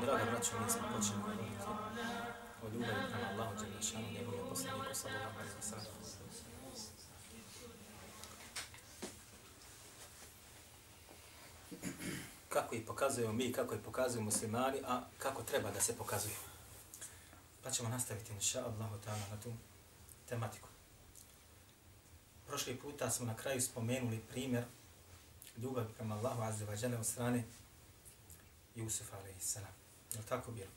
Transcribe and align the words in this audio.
Draga 0.00 0.24
braćo, 0.30 0.52
mi 0.64 0.70
smo 0.70 0.82
počeli 0.96 1.20
govoriti 1.22 1.42
o 2.62 2.68
ljubavi 2.74 3.06
prema 3.12 3.28
Allahu 3.30 3.54
Đelešanu, 3.64 4.10
njegovim 4.12 4.40
poslaniku, 4.48 4.94
sallallahu 4.94 5.38
alaihi 5.38 5.56
wa 5.56 5.62
sallam. 5.62 5.86
Kako 12.48 12.74
ih 12.74 12.82
pokazujemo 12.86 13.32
mi, 13.32 13.52
kako 13.52 13.74
ih 13.74 13.80
pokazuju 13.84 14.22
muslimani, 14.22 14.78
a 14.86 15.00
kako 15.18 15.42
treba 15.42 15.70
da 15.70 15.80
se 15.80 15.96
pokazuju. 15.96 16.36
Pa 17.62 17.70
ćemo 17.70 17.88
nastaviti, 17.88 18.32
inša 18.32 18.64
Allahu 18.64 18.96
ta'ala, 19.06 19.30
na 19.30 19.40
tu 19.42 19.52
tematiku. 20.28 20.68
Prošli 22.46 22.76
puta 22.76 23.10
smo 23.10 23.26
na 23.26 23.36
kraju 23.36 23.60
spomenuli 23.60 24.18
primjer 24.18 24.64
ljubavi 25.62 25.88
prema 25.96 26.14
Allahu 26.14 26.42
azza 26.42 26.64
wa 26.64 26.82
jalla 26.82 26.98
od 26.98 27.06
strane 27.06 27.44
Jusuf 28.74 29.12
a.s. 29.12 29.56
Je 29.56 30.18
li 30.18 30.26
tako 30.28 30.52
bilo? 30.52 30.70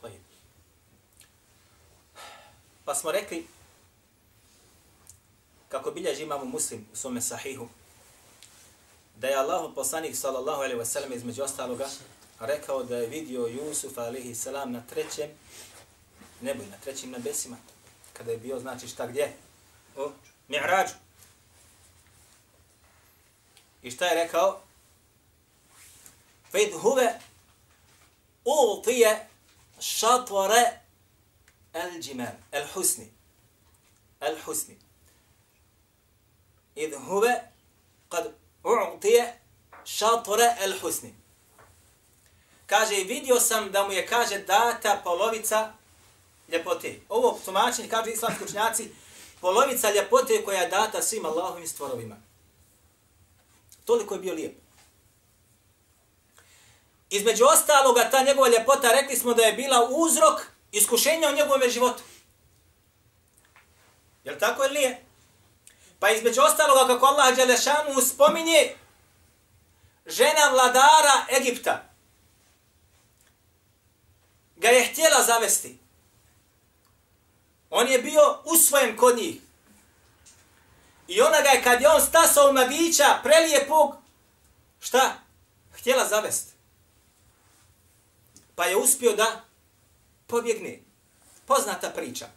To 0.00 0.06
je. 0.06 0.20
Pa 2.84 2.94
smo 2.94 3.12
rekli, 3.12 3.46
kako 5.68 5.90
bilježi 5.90 6.22
imamo 6.22 6.44
muslim 6.44 6.86
u 6.92 6.96
svome 6.96 7.20
sahihu, 7.20 7.68
da 9.16 9.26
je 9.26 9.36
Allah 9.36 9.72
poslanik 9.74 10.16
sallallahu 10.16 10.62
alaihi 10.62 10.80
wasallam 10.80 11.16
između 11.16 11.42
ostaloga 11.42 11.88
rekao 12.40 12.84
da 12.84 12.96
je 12.96 13.06
vidio 13.06 13.46
Jusuf 13.46 13.98
alaihi 13.98 14.34
salam 14.34 14.72
na 14.72 14.82
trećem 14.90 15.30
nebu, 16.40 16.62
na 16.70 16.76
trećim 16.84 17.10
nebesima, 17.10 17.56
kada 18.12 18.32
je 18.32 18.38
bio, 18.38 18.58
znači 18.58 18.88
šta 18.88 19.06
gdje? 19.06 19.32
U 19.96 20.10
Mi'rađu. 20.48 21.05
I 23.82 23.90
šta 23.90 24.06
je 24.06 24.24
rekao? 24.24 24.60
Fid 26.52 26.74
huve 26.80 27.20
utije 28.44 29.28
šatvore 29.80 30.80
el 31.72 32.00
džimam, 32.00 32.36
el 32.52 32.66
husni. 32.74 33.10
El 34.20 34.36
husni. 34.44 34.78
Id 36.74 36.94
huve 37.08 37.40
kad 38.08 38.32
utije 38.94 39.40
šatvore 39.84 40.56
el 40.60 40.80
husni. 40.80 41.14
Kaže, 42.66 42.94
vidio 42.94 43.40
sam 43.40 43.72
da 43.72 43.86
mu 43.86 43.92
je, 43.92 44.06
kaže, 44.06 44.38
data 44.38 45.00
polovica 45.04 45.72
ljepote. 46.48 47.00
Ovo 47.08 47.40
tumačenje, 47.44 47.88
kaže 47.88 48.10
islamski 48.10 48.44
učnjaci, 48.44 48.90
polovica 49.40 49.90
ljepote 49.90 50.44
koja 50.44 50.60
je 50.60 50.68
data 50.68 51.02
svim 51.02 51.24
Allahovim 51.24 51.68
stvorovima. 51.68 52.16
Toliko 53.86 54.14
je 54.14 54.20
bio 54.20 54.34
lijep. 54.34 54.56
Između 57.10 57.44
ostaloga, 57.44 58.10
ta 58.10 58.22
njegova 58.22 58.48
ljepota, 58.48 58.92
rekli 58.92 59.16
smo 59.16 59.34
da 59.34 59.42
je 59.42 59.52
bila 59.52 59.88
uzrok 59.90 60.40
iskušenja 60.72 61.28
u 61.28 61.34
njegovom 61.34 61.70
životu. 61.70 62.02
Je 64.24 64.32
li 64.32 64.38
tako 64.38 64.64
ili 64.64 64.74
nije? 64.74 65.04
Pa 65.98 66.10
između 66.10 66.40
ostaloga, 66.40 66.94
kako 66.94 67.06
Allah 67.06 67.36
Đelešanu 67.36 68.00
spominje, 68.00 68.74
žena 70.06 70.50
vladara 70.50 71.26
Egipta 71.40 71.82
ga 74.56 74.68
je 74.68 74.84
htjela 74.92 75.22
zavesti. 75.22 75.78
On 77.70 77.88
je 77.88 77.98
bio 77.98 78.42
usvojen 78.44 78.96
kod 78.96 79.16
njih. 79.16 79.45
I 81.08 81.20
ona 81.20 81.40
ga 81.40 81.48
je, 81.48 81.62
kad 81.62 81.80
je 81.80 81.88
on 81.88 82.00
stasao 82.00 82.52
mladića, 82.52 83.20
prelijepog, 83.22 83.94
šta? 84.80 85.12
Htjela 85.72 86.08
zavesti 86.08 86.56
pa 88.56 88.64
je 88.64 88.76
uspio 88.76 89.12
da 89.12 89.44
pobjegne. 90.26 90.80
Poznata 91.46 91.90
priča. 91.90 92.28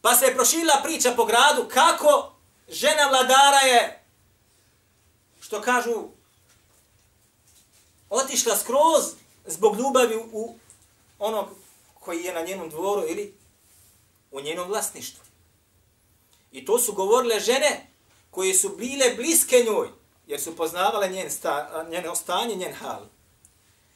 Pa 0.00 0.14
se 0.14 0.24
je 0.24 0.34
prošila 0.34 0.80
priča 0.82 1.12
po 1.16 1.24
gradu 1.24 1.68
kako 1.68 2.32
žena 2.68 3.06
vladara 3.08 3.60
je, 3.60 4.04
što 5.40 5.62
kažu, 5.62 6.08
otišla 8.10 8.56
skroz 8.56 9.04
zbog 9.46 9.78
ljubavi 9.78 10.16
u 10.32 10.58
onog 11.18 11.48
koji 11.94 12.24
je 12.24 12.34
na 12.34 12.42
njenom 12.42 12.70
dvoru 12.70 13.08
ili 13.08 13.38
u 14.30 14.40
njenom 14.40 14.68
vlasništvu. 14.68 15.24
I 16.52 16.64
to 16.64 16.78
su 16.78 16.92
govorile 16.92 17.40
žene 17.40 17.86
koje 18.30 18.54
su 18.54 18.68
bile 18.68 19.14
bliske 19.14 19.64
njoj, 19.64 19.88
jer 20.26 20.40
su 20.40 20.56
poznavale 20.56 21.08
njen 21.08 21.30
sta, 21.30 21.86
njene 21.90 22.10
ostanje, 22.10 22.54
njen 22.54 22.72
hal. 22.72 23.06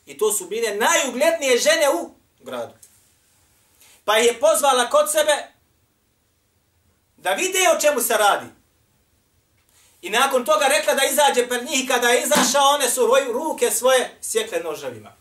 I 0.06 0.18
to 0.18 0.32
su 0.32 0.44
bile 0.44 0.76
najuglednije 0.76 1.58
žene 1.58 1.90
u 1.90 2.10
gradu. 2.40 2.74
Pa 4.04 4.16
je 4.16 4.40
pozvala 4.40 4.90
kod 4.90 5.12
sebe 5.12 5.54
da 7.16 7.32
vide 7.32 7.58
o 7.76 7.80
čemu 7.80 8.00
se 8.00 8.16
radi. 8.16 8.46
I 10.02 10.10
nakon 10.10 10.44
toga 10.44 10.66
rekla 10.66 10.94
da 10.94 11.04
izađe 11.04 11.48
per 11.48 11.64
njih 11.64 11.84
i 11.84 11.86
kada 11.86 12.08
je 12.08 12.22
izašao, 12.22 12.74
one 12.74 12.90
su 12.90 13.10
ruke 13.32 13.70
svoje 13.70 14.18
sjekle 14.22 14.60
nožavima. 14.60 15.12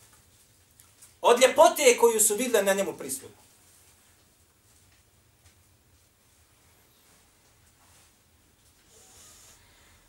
Od 1.22 1.42
ljepote 1.42 1.98
koju 1.98 2.20
su 2.20 2.36
vidjeli 2.36 2.66
na 2.66 2.74
njemu 2.74 2.94
prisutno. 2.98 3.43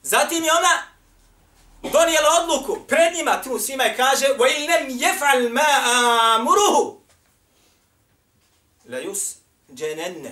Zatim 0.04 0.44
je 0.44 0.52
ona 0.52 0.84
donijela 1.84 2.30
odluku 2.42 2.88
pred 2.88 3.14
njima, 3.14 3.42
tu 3.42 3.60
svima 3.60 3.86
i 3.86 3.96
kaže 3.98 4.26
وَإِنْ 4.26 4.68
لَمْ 4.68 4.90
يَفْعَلْ 4.90 5.50
مَا 5.50 5.72
آمُرُهُ 6.36 7.00
لَيُسْ 8.86 9.36
جَنَنَّ 9.70 10.32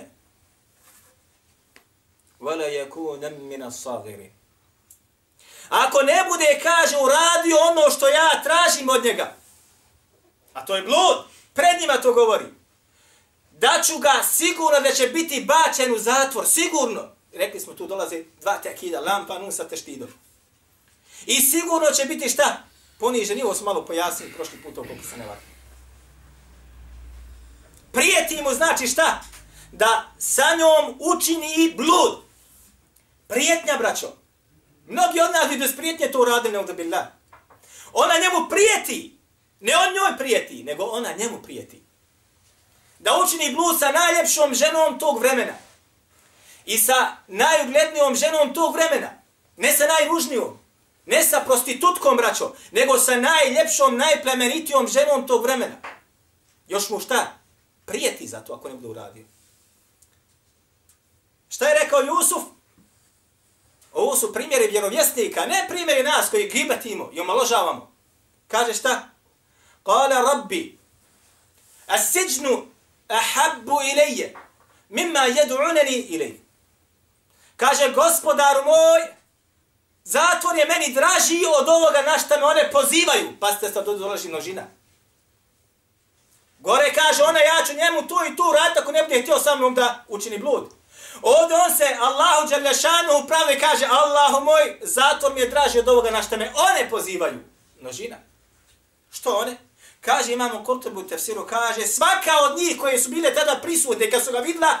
وَلَا 2.40 2.66
يَكُونَ 2.66 3.20
مِنَ 3.20 3.62
الصَّغِرِ 3.62 4.30
Ako 5.68 6.02
ne 6.02 6.24
bude, 6.28 6.60
kaže, 6.62 6.96
uradio 6.96 7.56
ono 7.70 7.90
što 7.90 8.08
ja 8.08 8.42
tražim 8.42 8.88
od 8.88 9.04
njega, 9.04 9.36
a 10.54 10.66
to 10.66 10.76
je 10.76 10.82
blud, 10.82 11.24
pred 11.54 11.80
njima 11.80 12.00
to 12.00 12.12
govori, 12.12 12.44
da 13.52 13.82
ću 13.86 13.98
ga 13.98 14.22
sigurno 14.30 14.80
da 14.80 14.92
će 14.92 15.06
biti 15.06 15.44
bačen 15.44 15.94
u 15.94 15.98
zatvor, 15.98 16.46
sigurno. 16.46 17.11
Rekli 17.33 17.59
smo, 17.59 17.73
tu 17.73 17.87
dolaze 17.87 18.23
dva 18.41 18.57
tekida, 18.57 18.99
lampa, 18.99 19.39
nusa, 19.39 19.67
teštidom. 19.67 20.09
I 21.25 21.41
sigurno 21.41 21.91
će 21.91 22.05
biti 22.05 22.29
šta? 22.29 22.63
Ponižen, 22.99 23.41
ovo 23.43 23.53
smo 23.53 23.65
malo 23.65 23.85
pojasnili 23.85 24.33
prošli 24.33 24.57
put 24.57 24.75
koliko 24.75 25.03
se 25.03 25.17
ne 25.17 25.25
varam. 25.25 25.43
Prijeti 27.91 28.41
mu 28.43 28.53
znači 28.53 28.87
šta? 28.87 29.21
Da 29.71 30.11
sa 30.17 30.55
njom 30.59 30.95
učini 30.99 31.53
i 31.57 31.73
blud. 31.75 32.23
Prijetnja, 33.27 33.77
braćo. 33.77 34.07
Mnogi 34.87 35.19
od 35.19 35.31
nas 35.31 35.49
bi 35.49 35.57
bez 35.57 35.75
prijetnje 35.75 36.11
to 36.11 36.21
uradili, 36.21 36.63
ne 36.67 36.73
billah. 36.73 37.07
Ona 37.93 38.13
njemu 38.13 38.49
prijeti. 38.49 39.17
Ne 39.59 39.73
on 39.77 39.93
njoj 39.93 40.17
prijeti, 40.17 40.63
nego 40.63 40.83
ona 40.83 41.13
njemu 41.17 41.41
prijeti. 41.41 41.83
Da 42.99 43.11
učini 43.23 43.55
blud 43.55 43.79
sa 43.79 43.91
najljepšom 43.91 44.53
ženom 44.53 44.99
tog 44.99 45.19
vremena. 45.19 45.53
I 46.65 46.77
sa 46.77 47.15
najuglednijom 47.27 48.15
ženom 48.15 48.53
tog 48.53 48.75
vremena. 48.75 49.09
Ne 49.57 49.73
sa 49.73 49.83
najružnijom. 49.87 50.59
Ne 51.05 51.23
sa 51.23 51.43
prostitutkom, 51.45 52.17
braćom, 52.17 52.51
nego 52.71 52.99
sa 52.99 53.15
najljepšom, 53.15 53.97
najplemenitijom 53.97 54.87
ženom 54.87 55.27
tog 55.27 55.43
vremena. 55.43 55.75
Još 56.67 56.89
mu 56.89 56.99
šta? 56.99 57.37
Prijeti 57.85 58.27
za 58.27 58.39
to 58.41 58.53
ako 58.53 58.69
ne 58.69 58.75
bude 58.75 58.87
uradio. 58.87 59.25
Šta 61.49 61.67
je 61.67 61.79
rekao 61.83 62.01
Jusuf? 62.01 62.43
Ovo 63.93 64.15
su 64.15 64.33
primjeri 64.33 64.67
vjerovjesnika, 64.67 65.45
ne 65.45 65.65
primjeri 65.69 66.03
nas 66.03 66.29
koji 66.29 66.49
gibatimo 66.49 67.09
i 67.13 67.19
omaložavamo. 67.19 67.93
Kaže 68.47 68.73
šta? 68.73 69.09
Kale 69.83 70.15
rabbi, 70.15 70.77
a 71.87 71.97
siđnu 71.97 72.65
ahabbu 73.07 73.77
ilaje, 73.93 74.35
mimma 74.89 75.19
jedu'uneni 75.19 76.05
ilaje. 76.09 76.42
Kaže, 77.57 77.91
gospodaru 77.93 78.63
moj, 78.65 79.13
Zatvor 80.03 80.57
je 80.57 80.65
meni 80.65 80.93
draži 80.93 81.41
od 81.59 81.69
ovoga 81.69 82.01
na 82.01 82.19
šta 82.19 82.37
me 82.37 82.45
one 82.45 82.71
pozivaju. 82.71 83.33
Pa 83.39 83.51
ste 83.51 83.69
sad 83.69 83.85
dolaži 83.85 84.29
množina. 84.29 84.63
Gore 86.59 86.93
kaže 86.93 87.23
ona, 87.23 87.39
ja 87.39 87.65
ću 87.67 87.73
njemu 87.73 88.07
tu 88.07 88.15
i 88.31 88.35
tu 88.35 88.43
raditi 88.55 88.79
ako 88.79 88.91
ne 88.91 89.03
bude 89.03 89.21
htio 89.21 89.39
sa 89.39 89.55
mnom 89.55 89.75
da 89.75 90.05
učini 90.07 90.37
blud. 90.37 90.69
Ovdje 91.21 91.57
on 91.57 91.77
se 91.77 91.97
Allahu 91.99 92.49
Đalešanu 92.49 93.23
uprave 93.23 93.59
kaže 93.59 93.85
Allahu 93.85 94.45
moj, 94.45 94.79
zatvor 94.81 95.33
mi 95.33 95.39
je 95.39 95.49
draži 95.49 95.79
od 95.79 95.89
ovoga 95.89 96.11
na 96.11 96.23
šta 96.23 96.37
me 96.37 96.53
one 96.55 96.89
pozivaju. 96.89 97.39
Množina. 97.81 98.15
Što 99.11 99.35
one? 99.35 99.57
Kaže 100.01 100.33
imamo 100.33 100.63
Kurtobu 100.63 101.03
tefsiru, 101.03 101.47
kaže 101.47 101.87
svaka 101.87 102.31
od 102.41 102.57
njih 102.57 102.77
koje 102.79 102.99
su 102.99 103.09
bile 103.09 103.33
tada 103.33 103.59
prisutne 103.61 104.11
kad 104.11 104.23
su 104.23 104.31
ga 104.31 104.39
vidla, 104.39 104.79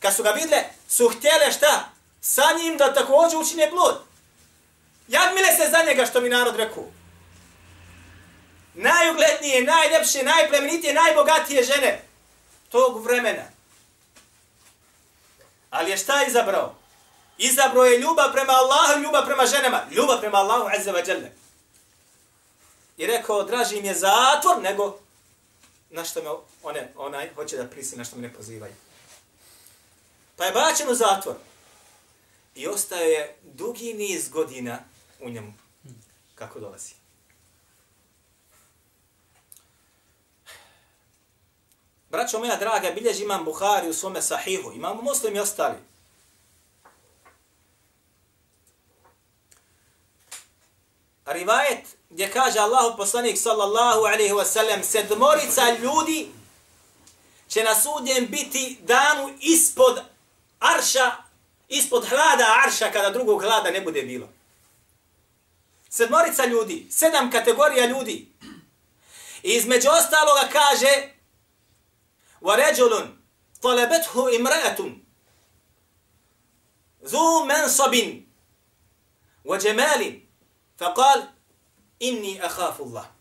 kad 0.00 0.16
su 0.16 0.22
ga 0.22 0.30
vidle, 0.30 0.64
su 0.88 1.08
htjele 1.08 1.52
šta? 1.52 1.90
Sa 2.20 2.42
njim 2.62 2.76
da 2.76 2.94
također 2.94 3.38
učine 3.38 3.70
blud. 3.70 3.94
Jadmile 5.08 5.56
se 5.56 5.70
za 5.70 5.82
njega 5.82 6.06
što 6.06 6.20
mi 6.20 6.28
narod 6.28 6.56
rekao. 6.56 6.84
Najuglednije, 8.74 9.62
najljepše, 9.62 10.22
najplemenitije, 10.22 10.94
najbogatije 10.94 11.64
žene 11.64 12.02
tog 12.68 13.04
vremena. 13.04 13.42
Ali 15.70 15.90
je 15.90 15.96
šta 15.96 16.24
izabrao? 16.28 16.74
Izabrao 17.38 17.84
je 17.84 17.98
ljubav 17.98 18.32
prema 18.32 18.52
Allahu 18.52 19.02
ljubav 19.02 19.26
prema 19.26 19.46
ženama. 19.46 19.80
Ljubav 19.90 20.20
prema 20.20 20.38
Allahu 20.38 20.68
azza 20.78 20.92
wa 20.92 21.08
jalla. 21.08 21.28
I 22.96 23.06
rekao, 23.06 23.42
draži 23.42 23.80
mi 23.80 23.88
je 23.88 23.94
zatvor, 23.94 24.62
nego 24.62 24.98
na 25.90 26.04
što 26.04 26.22
me 26.22 26.30
one, 26.62 26.92
onaj 26.96 27.34
hoće 27.34 27.56
da 27.56 27.64
prisili, 27.64 27.98
na 27.98 28.04
što 28.04 28.16
me 28.16 28.22
ne 28.22 28.34
pozivaju. 28.34 28.74
Pa 30.40 30.46
je 30.46 30.52
bačen 30.52 30.90
u 30.90 30.94
zatvor. 30.94 31.34
I 32.54 32.66
ostaje 32.66 33.10
je 33.10 33.36
dugi 33.42 33.94
niz 33.94 34.28
godina 34.28 34.78
u 35.20 35.30
njemu. 35.30 35.52
Kako 36.34 36.60
dolazi. 36.60 36.94
Braćo 42.10 42.38
moja 42.38 42.56
draga, 42.56 42.90
bilježi 42.90 43.22
imam 43.22 43.44
Buhari 43.44 43.88
u 43.88 43.94
svome 43.94 44.22
sahihu. 44.22 44.72
Imamo 44.72 45.02
muslim 45.02 45.36
i 45.36 45.40
ostali. 45.40 45.76
Rivajet 51.26 51.96
gdje 52.10 52.30
kaže 52.30 52.58
Allahu 52.58 52.96
poslanik 52.96 53.38
sallallahu 53.38 54.00
alaihi 54.00 54.32
wa 54.32 54.44
sallam 54.44 54.82
sedmorica 54.82 55.62
ljudi 55.82 56.28
će 57.48 57.64
na 57.64 57.74
sudnjem 57.74 58.26
biti 58.30 58.78
danu 58.82 59.34
ispod 59.40 60.02
arša, 60.59 61.11
ispod 61.67 62.07
hlada 62.07 62.45
arša 62.65 62.91
kada 62.91 63.09
drugog 63.09 63.41
hlada 63.41 63.71
ne 63.71 63.81
bude 63.81 64.01
bilo. 64.01 64.29
Sedmorica 65.89 66.45
ljudi, 66.45 66.87
sedam 66.91 67.31
kategorija 67.31 67.85
ljudi. 67.85 68.27
I 69.43 69.49
između 69.49 69.89
ostaloga 69.89 70.47
kaže 70.51 71.15
ورجل 72.45 73.15
طلبته 73.61 74.35
امرأة 74.35 74.79
ذو 77.05 77.45
منصب 77.45 78.23
وجمال 79.45 80.21
فقال 80.77 81.29
إني 82.01 82.45
أخاف 82.45 82.81
الله 82.81 83.11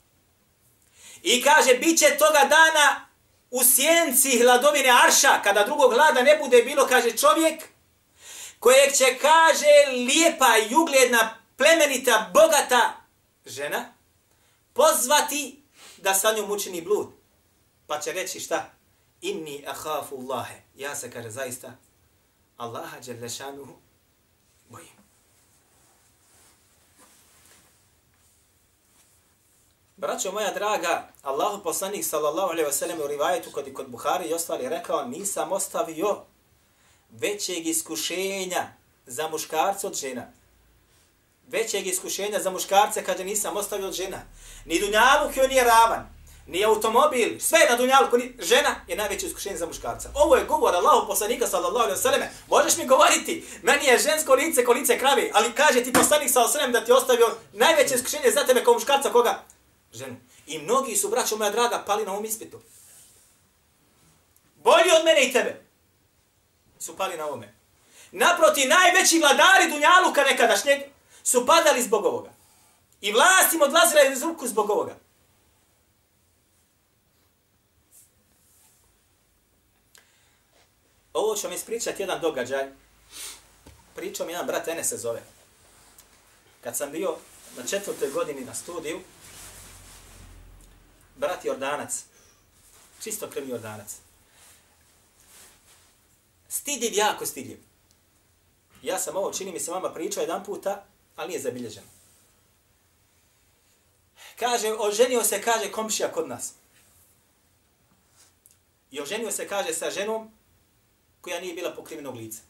I 1.27 1.43
kaže, 1.43 1.75
bit 1.75 1.99
će 1.99 2.17
toga 2.19 2.45
dana 2.45 3.08
u 3.52 3.64
sjenci 3.64 4.40
hladovine 4.40 4.90
Arša, 5.06 5.42
kada 5.44 5.64
drugog 5.64 5.94
hlada 5.94 6.22
ne 6.22 6.38
bude 6.44 6.62
bilo, 6.64 6.88
kaže 6.88 7.18
čovjek, 7.18 7.64
kojeg 8.60 8.94
će, 8.96 9.18
kaže, 9.22 9.92
lijepa 9.92 10.58
i 10.70 10.76
ugledna, 10.76 11.38
plemenita, 11.58 12.32
bogata 12.34 12.94
žena, 13.46 13.94
pozvati 14.74 15.64
da 15.98 16.14
sa 16.14 16.32
njom 16.32 16.52
učini 16.52 16.82
blud. 16.82 17.08
Pa 17.88 18.00
će 18.00 18.12
reći 18.12 18.40
šta? 18.40 18.80
inni 19.22 19.64
ahafu 19.68 20.16
Allahe. 20.16 20.62
Ja 20.76 20.96
se 20.96 21.12
kaže 21.12 21.30
zaista 21.30 21.72
Allaha 22.58 23.00
Đelešanuhu 23.00 23.74
Braćo 30.00 30.32
moja 30.32 30.54
draga, 30.54 31.08
Allahu 31.24 31.64
poslanik 31.64 32.06
sallallahu 32.06 32.50
alejhi 32.50 32.66
ve 32.68 32.74
sellem 32.74 33.02
u 33.02 33.08
rivajetu 33.08 33.52
kod, 33.52 33.74
kod 33.74 33.90
Buhari 33.90 34.28
i 34.28 34.34
ostali 34.34 34.70
rekao 34.70 35.06
nisam 35.06 35.52
ostavio 35.52 36.18
većeg 37.10 37.68
iskušenja 37.68 38.68
za 39.06 39.28
muškarca 39.28 39.88
od 39.88 39.96
žena. 39.96 40.32
Većeg 41.48 41.88
iskušenja 41.88 42.40
za 42.40 42.50
muškarce 42.50 43.04
kada 43.04 43.24
nisam 43.24 43.58
ostavio 43.58 43.88
od 43.88 43.94
žena. 43.94 44.22
Ni 44.66 44.80
dunjalu 44.80 45.32
koji 45.36 45.48
nije 45.48 45.64
ravan 45.64 46.20
ni 46.48 46.66
automobil, 46.66 47.40
sve 47.40 47.60
na 47.70 47.76
dunjalku, 47.76 48.18
ni 48.18 48.34
žena 48.40 48.76
je 48.88 48.96
najveće 48.96 49.26
iskušenje 49.26 49.58
za 49.58 49.66
muškarca. 49.66 50.10
Ovo 50.16 50.36
je 50.36 50.46
govor 50.46 50.76
Allahu 50.76 51.08
poslanika 51.08 51.48
sallallahu 51.48 51.84
alejhi 51.84 51.98
ve 51.98 52.02
selleme. 52.02 52.32
Možeš 52.48 52.78
mi 52.78 52.86
govoriti, 52.86 53.46
meni 53.64 53.86
je 53.86 54.00
žensko 54.00 54.34
lice 54.34 54.66
kolice 54.66 55.00
krave, 55.00 55.30
ali 55.34 55.54
kaže 55.54 55.84
ti 55.84 55.94
poslanik 55.94 56.30
sallallahu 56.30 56.58
alejhi 56.58 56.74
ve 56.74 56.80
da 56.80 56.86
ti 56.86 56.92
ostavio 56.92 57.36
najveće 57.54 57.96
iskušenje 57.96 58.32
za 58.32 58.44
tebe 58.46 58.64
kao 58.64 58.74
muškarca 58.74 59.10
koga? 59.10 59.44
Ženu. 59.94 60.16
I 60.48 60.60
mnogi 60.60 60.96
su 60.96 61.10
braćo 61.10 61.38
moja 61.38 61.52
draga 61.52 61.84
pali 61.86 62.06
na 62.06 62.12
ovom 62.12 62.26
ispitu. 62.26 62.62
Bolji 64.56 64.92
od 65.00 65.06
mene 65.06 65.24
i 65.24 65.34
tebe. 65.34 65.62
Su 66.80 66.98
pali 66.98 67.18
na 67.18 67.26
ovome. 67.26 67.54
Naproti 68.12 68.68
najveći 68.68 69.20
vladari 69.20 69.72
dunjaluka 69.72 70.24
nekadašnjeg 70.24 70.82
su 71.24 71.46
padali 71.46 71.84
zbog 71.84 72.06
ovoga. 72.06 72.32
I 73.02 73.12
vlast 73.12 73.54
im 73.54 73.62
odlazila 73.62 74.04
iz 74.04 74.24
ruku 74.24 74.48
zbog 74.48 74.70
ovoga. 74.70 74.96
Ovo 81.14 81.36
ću 81.36 81.48
vam 81.48 81.56
ispričati 81.56 82.02
jedan 82.02 82.22
događaj. 82.22 82.72
Pričao 83.96 84.26
mi 84.26 84.32
jedan 84.32 84.48
brat 84.48 84.68
Ene 84.68 84.84
se 84.84 84.98
zove. 84.98 85.22
Kad 86.62 86.78
sam 86.78 86.92
bio 86.92 87.18
na 87.58 87.66
četvrtoj 87.68 88.10
godini 88.10 88.46
na 88.46 88.56
studiju, 88.56 89.02
brat 91.20 91.46
Jordanac, 91.46 92.04
čisto 93.04 93.30
krvni 93.30 93.50
Jordanac, 93.50 93.96
stidljiv, 96.50 96.94
jako 96.94 97.26
stidljiv. 97.26 97.60
Ja 98.82 99.00
sam 99.00 99.16
ovo, 99.16 99.34
čini 99.34 99.52
mi 99.52 99.60
se 99.60 99.72
vama 99.72 99.94
pričao 99.94 100.22
jedan 100.22 100.44
puta, 100.44 100.86
ali 101.16 101.28
nije 101.28 101.40
zabilježeno. 101.42 101.88
Kaže, 104.40 104.74
oženio 104.80 105.24
se, 105.24 105.42
kaže, 105.42 105.72
komšija 105.72 106.12
kod 106.12 106.28
nas. 106.28 106.54
I 108.92 109.02
oženio 109.02 109.32
se, 109.32 109.48
kaže, 109.48 109.74
sa 109.74 109.92
ženom 109.92 110.32
koja 111.22 111.40
nije 111.40 111.54
bila 111.54 111.76
pokrivenog 111.76 112.16
lica. 112.16 112.42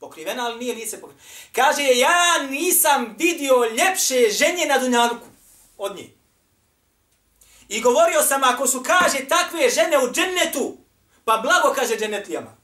Pokrivena, 0.00 0.46
ali 0.46 0.58
nije 0.58 0.74
lice 0.74 1.00
pokriveno. 1.00 1.28
Kaže, 1.52 1.82
ja 1.82 2.48
nisam 2.50 3.14
vidio 3.18 3.64
ljepše 3.64 4.30
ženje 4.30 4.66
na 4.66 4.78
Dunjaluku 4.78 5.26
od 5.78 5.96
nje. 5.96 6.15
I 7.68 7.80
govorio 7.80 8.22
sam, 8.22 8.44
ako 8.44 8.66
su, 8.66 8.82
kaže, 8.82 9.28
takve 9.28 9.70
žene 9.70 9.98
u 9.98 10.12
džennetu, 10.12 10.76
pa 11.24 11.36
blago, 11.36 11.74
kaže, 11.74 11.96
džennetlijama. 11.96 12.56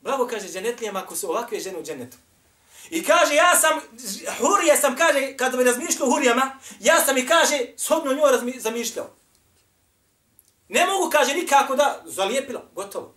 Blago, 0.00 0.26
kaže, 0.26 0.48
džennetlijama, 0.48 1.02
ako 1.02 1.16
su 1.16 1.30
ovakve 1.30 1.60
žene 1.60 1.78
u 1.78 1.82
džennetu. 1.82 2.16
I 2.90 3.04
kaže, 3.04 3.34
ja 3.34 3.56
sam, 3.56 3.80
hurije 4.40 4.76
sam, 4.76 4.96
kaže, 4.96 5.36
kada 5.36 5.56
bi 5.56 5.64
razmišljao 5.64 6.10
hurijama, 6.10 6.58
ja 6.80 7.04
sam 7.04 7.18
i 7.18 7.26
kaže, 7.26 7.58
shodno 7.76 8.12
njoj 8.12 8.32
razmišljao. 8.64 9.10
Ne 10.68 10.86
mogu, 10.86 11.10
kaže, 11.10 11.34
nikako 11.34 11.76
da 11.76 12.02
zalijepilo, 12.04 12.62
gotovo. 12.74 13.14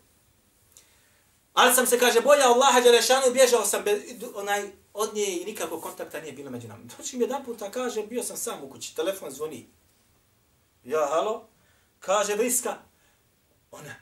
Ali 1.53 1.75
sam 1.75 1.87
se, 1.87 1.99
kaže, 1.99 2.21
boja 2.21 2.47
Allaha 2.47 2.81
Đelešanu, 2.81 3.31
bježao 3.33 3.65
sam 3.65 3.83
onaj, 4.35 4.71
od 4.95 5.15
nje 5.15 5.25
i 5.25 5.45
nikako 5.45 5.81
kontakta 5.81 6.21
nije 6.21 6.33
bilo 6.33 6.51
među 6.51 6.67
nama. 6.67 6.83
Doći 6.97 7.17
mi 7.17 7.23
jedan 7.23 7.45
puta, 7.45 7.71
kaže, 7.71 8.03
bio 8.03 8.23
sam 8.23 8.37
sam 8.37 8.63
u 8.63 8.69
kući, 8.69 8.95
telefon 8.95 9.31
zvoni. 9.31 9.67
Ja, 10.83 11.07
halo? 11.09 11.47
Kaže, 11.99 12.35
bliska. 12.35 12.77
Ona. 13.71 13.95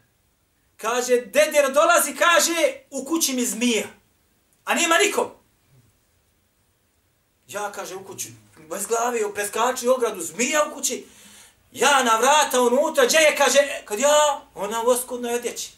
Kaže, 0.78 1.22
deder 1.22 1.74
dolazi, 1.74 2.16
kaže, 2.16 2.74
u 2.90 3.06
kući 3.06 3.34
mi 3.34 3.46
zmija. 3.46 3.88
A 4.66 4.76
nema 4.76 4.98
nikom. 4.98 5.28
Ja, 7.48 7.72
kaže, 7.72 7.96
u 7.96 8.06
kući, 8.06 8.34
bez 8.70 8.88
glave, 8.88 9.34
preskači 9.34 9.88
ogradu, 9.88 10.22
zmija 10.22 10.66
u 10.70 10.74
kući. 10.74 11.06
Ja 11.72 12.04
na 12.04 12.18
vrata 12.18 12.62
unutra, 12.62 13.06
gdje 13.06 13.18
je, 13.18 13.36
kaže, 13.36 13.60
e, 13.60 13.86
kad 13.86 14.00
ja, 14.00 14.42
ona 14.56 14.84
u 14.84 14.88
oskudnoj 14.88 15.36
odjeći. 15.36 15.72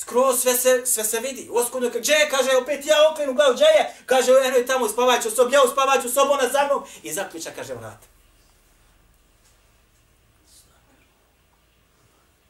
Skroz 0.00 0.40
sve 0.40 0.54
se, 0.54 0.86
sve 0.86 1.04
se 1.04 1.20
vidi. 1.20 1.48
Oskudno, 1.52 1.60
oskudnoj, 1.60 1.90
gdje 2.00 2.12
je, 2.12 2.30
kaže, 2.30 2.56
opet 2.56 2.86
ja 2.86 2.96
okrenu 3.12 3.34
glavu, 3.34 3.54
gdje 3.54 3.64
je? 3.64 3.96
Kaže, 4.06 4.32
eno 4.44 4.56
je 4.56 4.66
tamo 4.66 4.88
spavaću 4.88 5.30
sobu, 5.30 5.52
ja 5.52 5.62
uspavaću 5.62 6.08
sobu, 6.08 6.32
ona 6.32 6.48
za 6.48 6.64
mnom. 6.64 6.84
I 7.02 7.12
zaključa, 7.12 7.50
kaže, 7.56 7.74
vrata. 7.74 8.06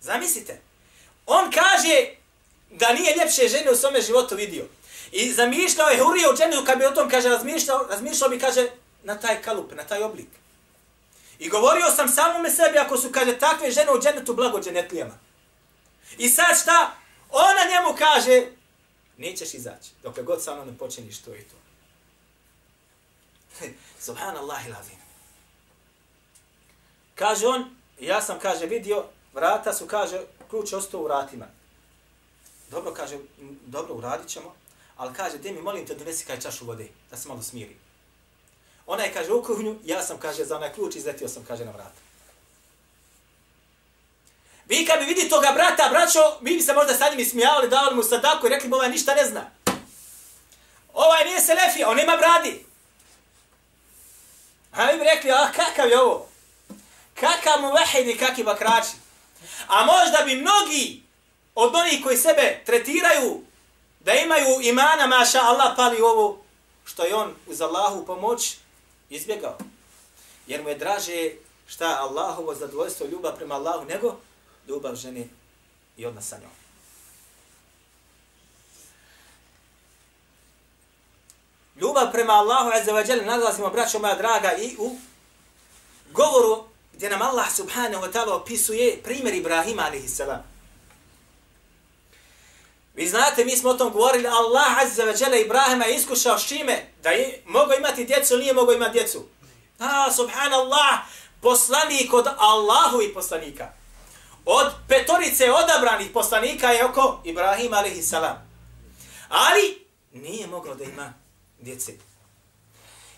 Zamislite. 0.00 0.60
On 1.26 1.50
kaže 1.50 2.06
da 2.70 2.92
nije 2.92 3.16
ljepše 3.16 3.48
žene 3.48 3.70
u 3.70 3.76
svome 3.76 4.00
životu 4.00 4.36
vidio. 4.36 4.64
I 5.12 5.32
zamišljao 5.32 5.88
je 5.88 6.02
Hurije 6.02 6.30
u 6.30 6.36
dženetu, 6.36 6.64
kad 6.66 6.78
bi 6.78 6.84
o 6.84 6.90
tom, 6.90 7.10
kaže, 7.10 7.28
razmišljao, 7.28 7.86
razmišljao 7.90 8.30
bi, 8.30 8.38
kaže, 8.38 8.68
na 9.02 9.18
taj 9.18 9.42
kalup, 9.42 9.72
na 9.72 9.84
taj 9.84 10.02
oblik. 10.02 10.28
I 11.38 11.48
govorio 11.48 11.90
sam 11.96 12.08
samome 12.08 12.50
sebi 12.50 12.78
ako 12.78 12.96
su, 12.96 13.12
kaže, 13.12 13.38
takve 13.38 13.70
žene 13.70 13.92
u 13.92 14.02
dženetu 14.02 14.34
blago 14.34 14.60
dženetlijama. 14.60 15.18
I 16.18 16.28
sad 16.28 16.58
šta? 16.62 16.99
Ona 17.30 17.70
njemu 17.70 17.96
kaže, 17.98 18.46
nećeš 19.16 19.54
izaći, 19.54 19.90
dok 20.02 20.20
god 20.20 20.42
sa 20.42 20.54
mnom 20.54 20.66
ne 20.66 20.78
počiniš 20.78 21.18
to 21.18 21.34
i 21.34 21.42
to. 21.42 21.56
Subhanallah 24.06 24.66
ilazim. 24.66 24.96
Kaže 27.14 27.46
on, 27.46 27.76
ja 28.00 28.22
sam, 28.22 28.38
kaže, 28.38 28.66
vidio, 28.66 29.04
vrata 29.34 29.74
su, 29.74 29.86
kaže, 29.86 30.20
ključ 30.50 30.72
ostao 30.72 31.00
u 31.00 31.04
vratima. 31.04 31.46
Dobro, 32.70 32.94
kaže, 32.94 33.18
dobro, 33.66 33.94
uradit 33.94 34.28
ćemo, 34.28 34.54
ali 34.96 35.14
kaže, 35.14 35.38
gdje 35.38 35.52
mi, 35.52 35.62
molim 35.62 35.86
te, 35.86 35.94
donesi 35.94 36.24
kaj 36.26 36.40
čašu 36.40 36.66
vode, 36.66 36.88
da 37.10 37.16
se 37.16 37.28
malo 37.28 37.42
smiri. 37.42 37.76
Ona 38.86 39.02
je, 39.02 39.12
kaže, 39.12 39.32
u 39.32 39.42
kuhnju, 39.42 39.78
ja 39.84 40.02
sam, 40.02 40.18
kaže, 40.18 40.44
za 40.44 40.56
onaj 40.56 40.72
ključ 40.72 40.96
izletio 40.96 41.28
sam, 41.28 41.44
kaže, 41.44 41.64
na 41.64 41.70
vrata. 41.70 42.09
Vi 44.70 44.86
kad 44.86 44.98
bi 44.98 45.04
vidi 45.04 45.28
toga 45.28 45.52
brata, 45.54 45.88
braćo, 45.90 46.36
mi 46.40 46.56
bi 46.56 46.62
se 46.62 46.74
možda 46.74 46.94
sa 46.94 47.10
njim 47.10 47.18
ismijavali, 47.18 47.68
davali 47.68 47.96
mu 47.96 48.02
sadaku 48.02 48.46
i 48.46 48.50
rekli 48.50 48.68
mu, 48.68 48.76
ovaj 48.76 48.88
ništa 48.88 49.14
ne 49.14 49.24
zna. 49.24 49.50
Ovaj 50.94 51.24
nije 51.24 51.40
selefija, 51.40 51.88
on 51.88 51.96
nema 51.96 52.16
bradi. 52.16 52.64
A 54.72 54.86
mi 54.86 54.98
bi 54.98 55.04
rekli, 55.04 55.30
a 55.30 55.52
kakav 55.52 55.88
je 55.88 56.00
ovo? 56.00 56.28
Kakav 57.14 57.60
mu 57.60 57.72
vahid 57.72 58.08
i 58.08 58.18
kakvi 58.18 58.44
bakrači? 58.44 58.92
A 59.66 59.84
možda 59.84 60.24
bi 60.24 60.34
mnogi 60.34 61.02
od 61.54 61.74
onih 61.74 62.02
koji 62.02 62.16
sebe 62.16 62.62
tretiraju 62.66 63.40
da 64.00 64.12
imaju 64.12 64.60
imana, 64.62 65.06
maša 65.06 65.40
Allah, 65.42 65.72
pali 65.76 66.00
ovo 66.00 66.38
što 66.84 67.04
je 67.04 67.14
on 67.14 67.34
uz 67.46 67.60
Allahu 67.60 68.06
pomoć 68.06 68.56
izbjegao. 69.08 69.58
Jer 70.46 70.62
mu 70.62 70.68
je 70.68 70.78
draže 70.78 71.30
šta 71.66 71.98
Allahovo 72.00 72.54
zadovoljstvo 72.54 73.06
ljubav 73.06 73.36
prema 73.36 73.54
Allahu 73.54 73.84
nego 73.84 74.16
ljubav 74.68 74.94
žene 74.94 75.28
i 75.96 76.06
odnos 76.06 76.28
sa 76.28 76.38
njom. 76.38 76.50
Ljubav 81.76 82.12
prema 82.12 82.32
Allahu 82.32 82.70
azza 82.74 82.92
wa 82.92 83.08
jalla 83.10 83.24
nalazimo, 83.24 83.70
braćo 83.70 83.98
moja 83.98 84.14
draga, 84.14 84.52
i 84.56 84.76
u 84.78 84.96
govoru 86.12 86.64
gdje 86.92 87.10
nam 87.10 87.22
Allah 87.22 87.54
subhanahu 87.54 88.04
wa 88.04 88.12
ta'ala 88.12 88.32
opisuje 88.32 89.00
primjer 89.02 89.34
Ibrahima 89.34 89.82
alaihi 89.82 90.08
salam. 90.08 90.42
Vi 92.94 93.08
znate, 93.08 93.44
mi 93.44 93.56
smo 93.56 93.70
o 93.70 93.74
tom 93.74 93.92
govorili, 93.92 94.26
Allah 94.26 94.78
azza 94.78 95.02
wa 95.02 95.22
jalla 95.22 95.36
Ibrahima 95.36 95.84
je 95.84 95.96
iskušao 95.96 96.38
s 96.38 96.48
čime? 96.48 96.86
Da 97.02 97.10
je 97.10 97.42
mogo 97.46 97.74
imati 97.74 98.04
djecu, 98.04 98.36
nije 98.36 98.52
mogo 98.52 98.72
imati 98.72 98.92
djecu. 98.92 99.24
A, 99.78 100.12
subhanallah, 100.12 100.98
poslanik 101.40 102.12
od 102.12 102.26
Allahu 102.38 103.02
i 103.02 103.14
poslanika. 103.14 103.79
Od 104.44 104.72
petorice 104.88 105.52
odabranih 105.52 106.10
poslanika 106.14 106.70
je 106.70 106.84
oko 106.84 107.20
Ibrahim 107.24 107.74
alaihi 107.74 108.02
salam. 108.02 108.50
Ali 109.28 109.86
nije 110.12 110.46
moglo 110.46 110.74
da 110.74 110.84
ima 110.84 111.12
djece. 111.58 111.92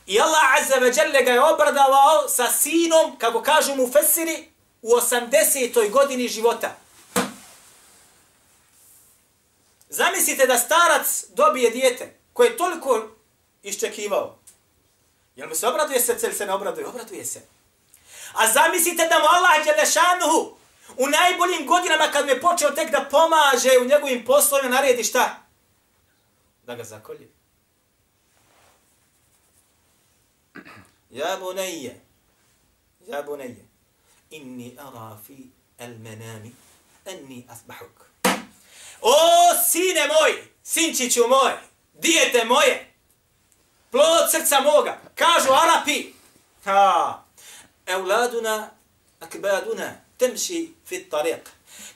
I 0.07 0.21
Allah 0.21 0.43
azza 0.61 0.75
wa 0.75 0.99
jalla 0.99 1.21
ga 1.21 1.31
je 1.31 1.45
obradavao 1.45 2.29
sa 2.29 2.53
sinom, 2.53 3.19
kako 3.19 3.43
kažu 3.43 3.75
mu 3.75 3.91
Fesiri, 3.93 4.49
u 4.83 4.89
80. 4.89 5.91
godini 5.91 6.29
života. 6.29 6.77
Zamislite 9.89 10.47
da 10.47 10.59
starac 10.59 11.25
dobije 11.29 11.71
dijete 11.71 12.17
koje 12.33 12.49
je 12.49 12.57
toliko 12.57 13.09
iščekivao. 13.63 14.39
Jel 15.37 15.49
mu 15.49 15.55
se 15.55 15.67
obraduje 15.67 16.01
se, 16.01 16.19
cel 16.19 16.33
se 16.33 16.47
ne 16.47 16.53
obraduje? 16.53 16.87
Obraduje 16.87 17.25
se. 17.25 17.41
A 18.33 18.53
zamislite 18.53 19.07
da 19.09 19.19
mu 19.19 19.25
Allah 19.25 19.65
Đelešanuhu 19.65 20.57
u 20.97 21.07
najboljim 21.07 21.67
godinama 21.67 22.13
kad 22.13 22.27
me 22.27 22.41
počeo 22.41 22.71
tek 22.71 22.91
da 22.91 23.09
pomaže 23.11 23.71
u 23.83 23.85
njegovim 23.85 24.25
poslovima 24.25 24.69
naredi 24.69 25.05
šta? 25.05 25.43
Da 26.63 26.75
ga 26.75 26.85
zakolje. 26.85 27.29
Ja 31.11 31.39
bunayya, 31.41 31.93
ja 33.07 33.23
bunayya, 33.23 33.65
inni 34.31 34.77
ara 34.79 35.19
fi 35.27 35.51
al-manami 35.79 36.53
anni 37.07 37.47
asbahuk. 37.51 38.07
O, 39.01 39.15
sine 39.71 40.07
moj, 40.07 40.45
sinčiću 40.63 41.21
moj, 41.29 41.53
dijete 41.93 42.45
moje, 42.45 42.93
plod 43.91 44.31
srca 44.31 44.61
moga, 44.61 45.01
kažu 45.15 45.49
Arapi, 45.53 46.15
ha, 46.65 47.23
euladuna 47.87 48.71
akbaduna 49.21 49.93
temši 50.19 50.75
fit 50.93 51.13
tariq. 51.13 51.45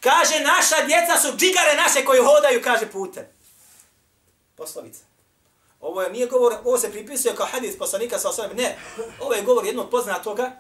Kaže, 0.01 0.41
naša 0.41 0.87
djeca 0.87 1.21
su 1.21 1.37
džigare 1.37 1.75
naše 1.77 2.05
koji 2.05 2.21
hodaju, 2.21 2.63
kaže, 2.65 2.87
putem. 2.87 3.25
Poslovica. 4.57 5.05
Ovo 5.81 6.03
je 6.03 6.11
nije 6.11 6.27
govor, 6.27 6.57
ovo 6.65 6.79
se 6.79 6.91
pripisuje 6.91 7.37
kao 7.37 7.47
hadis 7.47 7.79
poslanika 7.79 8.19
sa 8.19 8.29
osvijem. 8.29 8.57
Ne, 8.57 8.79
ovo 9.21 9.35
je 9.35 9.43
govor 9.43 9.65
jednog 9.67 9.91
poznatoga 9.91 10.53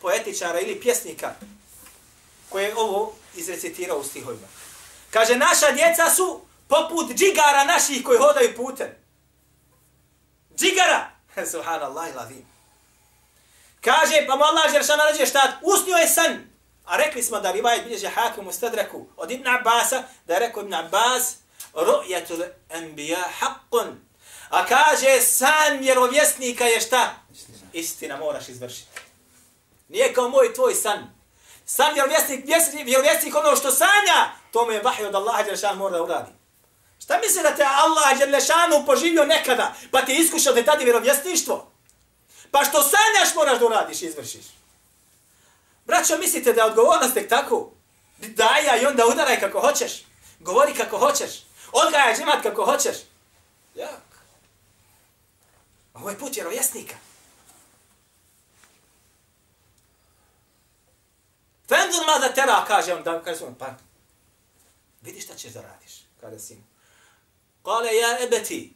poetičara 0.00 0.60
ili 0.60 0.80
pjesnika 0.80 1.34
koji 2.48 2.64
je 2.64 2.76
ovo 2.76 3.14
izrecitirao 3.36 3.98
u 3.98 4.04
stihovima. 4.04 4.46
Kaže, 5.10 5.36
naša 5.36 5.72
djeca 5.72 6.10
su 6.10 6.40
poput 6.68 7.10
džigara 7.14 7.64
naših 7.64 8.04
koji 8.04 8.18
hodaju 8.18 8.56
putem. 8.56 8.88
Džigara! 10.56 11.10
Subhanallah 11.52 12.10
i 12.10 12.16
lavim. 12.16 12.46
Kaže, 13.80 14.26
pa 14.26 14.36
mu 14.36 14.44
Allah 14.44 14.72
Žeršana 14.72 15.04
ređe 15.04 15.26
šta? 15.26 15.58
Usnio 15.62 15.96
je 15.96 16.08
san. 16.08 16.49
A 16.90 16.96
rekli 16.96 17.22
smo 17.22 17.40
da 17.40 17.52
rivajet 17.52 17.84
bilježe 17.84 18.08
hakim 18.08 18.48
u 18.48 18.52
stadreku 18.52 19.06
od 19.16 19.30
Ibn 19.30 19.48
Abbasa, 19.48 20.02
da 20.26 20.34
je 20.34 20.40
rekao 20.40 20.62
Ibn 20.62 20.74
Abbas, 20.74 21.34
ru'yatul 21.74 22.48
anbiya 22.70 23.22
haqqun. 23.40 23.94
A 24.48 24.66
kaže 24.66 25.20
san 25.20 25.78
vjerovjesnika 25.78 26.64
je 26.64 26.80
šta? 26.80 27.14
Istina 27.72 28.16
moraš 28.16 28.48
izvršiti. 28.48 29.00
Nije 29.88 30.14
kao 30.14 30.28
moj 30.28 30.54
tvoj 30.54 30.74
san. 30.74 31.14
San 31.66 31.94
vjerovjesnik, 31.94 32.44
vjerovjesnik 32.84 33.34
ono 33.34 33.56
što 33.56 33.70
sanja, 33.70 34.32
to 34.52 34.64
mu 34.64 34.72
je 34.72 34.82
vahij 34.82 35.06
od 35.06 35.14
Allaha 35.14 35.42
Đelešanu 35.42 35.78
mora 35.78 35.96
da 35.96 36.02
uradi. 36.02 36.30
Šta 37.02 37.18
misli 37.18 37.42
da 37.42 37.56
te 37.56 37.64
Allah 37.64 38.18
Đelešanu 38.18 38.86
poživio 38.86 39.24
nekada, 39.24 39.74
pa 39.90 40.02
ti 40.02 40.14
iskušao 40.14 40.52
da 40.52 40.64
tadi 40.64 40.84
vjerovjesništvo? 40.84 41.72
Pa 42.50 42.64
što 42.64 42.82
sanjaš 42.82 43.34
moraš 43.34 43.58
da 43.58 43.66
uradiš 43.66 44.02
i 44.02 44.06
izvršiš. 44.06 44.59
Braćo, 45.84 46.18
mislite 46.18 46.52
da 46.52 46.60
je 46.60 46.66
odgovornost 46.66 47.14
tek 47.14 47.28
tako? 47.28 47.70
Daj 48.18 48.66
ja 48.66 48.82
i 48.82 48.86
onda 48.86 49.06
udaraj 49.06 49.40
kako 49.40 49.60
hoćeš. 49.60 50.04
Govori 50.40 50.74
kako 50.74 50.98
hoćeš. 50.98 51.44
Odgajaj 51.72 52.16
džemat 52.16 52.42
kako 52.42 52.64
hoćeš. 52.64 52.96
Jak. 53.74 54.10
Ovo 55.94 56.10
je 56.10 56.18
put 56.18 56.34
vjerovjesnika. 56.36 56.94
Fendur 61.68 62.06
mada 62.06 62.34
tera, 62.34 62.64
kaže 62.66 62.94
on, 62.94 63.02
da, 63.02 63.22
kaže 63.22 63.44
on, 63.44 63.54
pa, 63.54 63.74
vidi 65.02 65.20
šta 65.20 65.34
ćeš 65.34 65.52
da 65.52 65.60
radiš, 65.62 65.92
kada 66.20 66.38
sin. 66.38 66.64
Kale, 67.64 67.96
ja 67.96 68.18
ebeti, 68.20 68.74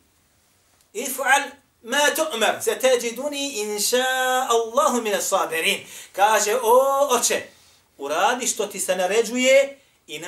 if'al 0.92 1.50
ma 1.85 1.99
tu'mar, 2.17 2.62
se 2.62 2.79
teđiduni 2.79 3.53
inša 3.53 4.05
Allahu 4.49 5.03
mine 5.03 5.21
sabirin. 5.21 5.87
Kaže, 6.12 6.57
o, 6.62 7.09
oče, 7.11 7.43
uradi 7.99 8.47
što 8.47 8.67
ti 8.67 8.81
se 8.81 8.97
naređuje 8.97 9.79
i 10.07 10.23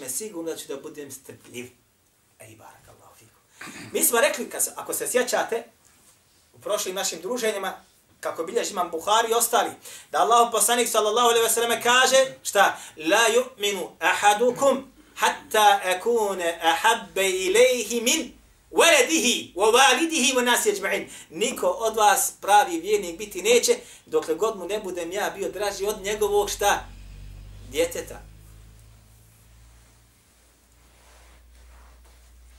me 0.00 0.08
sigurno 0.08 0.50
da 0.50 0.56
ću 0.56 0.68
da 0.68 0.76
budem 0.76 1.10
strpljiv. 1.10 1.70
Ej, 2.38 2.56
barak 2.56 2.88
Allah 2.88 3.18
fiku. 3.18 3.40
Mi 3.92 4.04
smo 4.04 4.20
rekli, 4.20 4.50
kad, 4.50 4.68
ako 4.76 4.94
se 4.94 5.08
sjećate, 5.08 5.64
u 6.54 6.58
prošlim 6.58 6.94
našim 6.94 7.20
druženjima, 7.20 7.84
kako 8.20 8.44
bilježi 8.44 8.70
imam 8.70 8.90
Buhari 8.90 9.30
i 9.30 9.34
ostali, 9.34 9.70
da 10.10 10.18
Allah 10.18 10.48
poslanik 10.52 10.88
sallallahu 10.88 11.28
alaihi 11.28 11.44
ve 11.44 11.50
selleme 11.50 11.82
kaže, 11.82 12.34
šta? 12.42 12.78
La 12.96 13.28
yu'minu 13.28 13.88
ahadukum 14.00 14.92
hatta 15.14 15.80
akune 15.84 16.58
ahabbe 16.62 17.30
ilaihi 17.30 18.00
min 18.00 18.39
waladihi 18.70 19.52
wa 19.56 19.72
walidihi 19.72 20.34
wa 20.34 20.44
nas 20.44 20.66
yajma'in. 20.66 21.08
Niko 21.30 21.66
od 21.66 21.96
vas 21.96 22.32
pravi 22.40 22.80
vjernik 22.80 23.18
biti 23.18 23.42
neće 23.42 23.76
dokle 24.06 24.34
god 24.34 24.58
mu 24.58 24.66
ne 24.66 24.78
budem 24.78 25.12
ja 25.12 25.30
bio 25.36 25.48
draži 25.48 25.86
od 25.86 26.02
njegovog 26.02 26.50
šta? 26.50 26.84
Djeteta. 27.70 28.20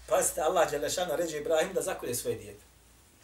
Pazite, 0.07 0.41
Allah 0.41 0.71
Đelešanu 0.71 1.15
ređe 1.15 1.37
Ibrahim 1.37 1.73
da 1.73 1.81
zakolje 1.81 2.15
svoje 2.15 2.35
djete. 2.35 2.63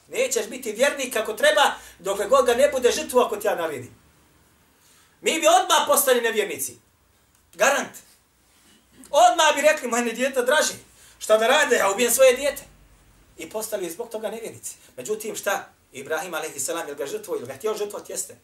Nećeš 0.08 0.48
biti 0.48 0.72
vjernik 0.72 1.14
kako 1.14 1.34
treba, 1.34 1.72
dokle 2.00 2.28
god 2.28 2.46
ga 2.46 2.54
ne 2.54 2.70
bude 2.72 2.92
žrtvu 2.92 3.20
ako 3.20 3.36
ti 3.36 3.48
ja 3.48 3.56
naredim. 3.56 3.96
Mi 5.22 5.40
bi 5.40 5.48
odmah 5.48 5.88
postali 5.88 6.22
nevjernici. 6.22 6.78
Garant. 7.54 7.98
Odmah 9.10 9.56
bi 9.56 9.62
rekli, 9.62 9.88
moje 9.88 10.14
djete 10.14 10.42
draži. 10.42 10.74
Šta 11.20 11.38
da 11.38 11.48
rade? 11.48 11.76
Ja 11.76 11.92
ubijem 11.92 12.12
svoje 12.12 12.36
djete 12.36 12.64
I 13.39 13.51
postali 13.51 13.91
zbog 13.91 14.09
toga 14.09 14.31
nevjernici. 14.31 14.77
Međutim, 14.97 15.37
šta? 15.37 15.69
Ibrahim 15.93 16.35
a.s. 16.35 16.69
je 16.89 16.95
ga 16.95 17.07
žrtvo 17.07 17.37
ili 17.37 17.47
ga 17.47 17.55
htio 17.55 17.75
žrtvot 17.75 18.11
jeste. 18.11 18.37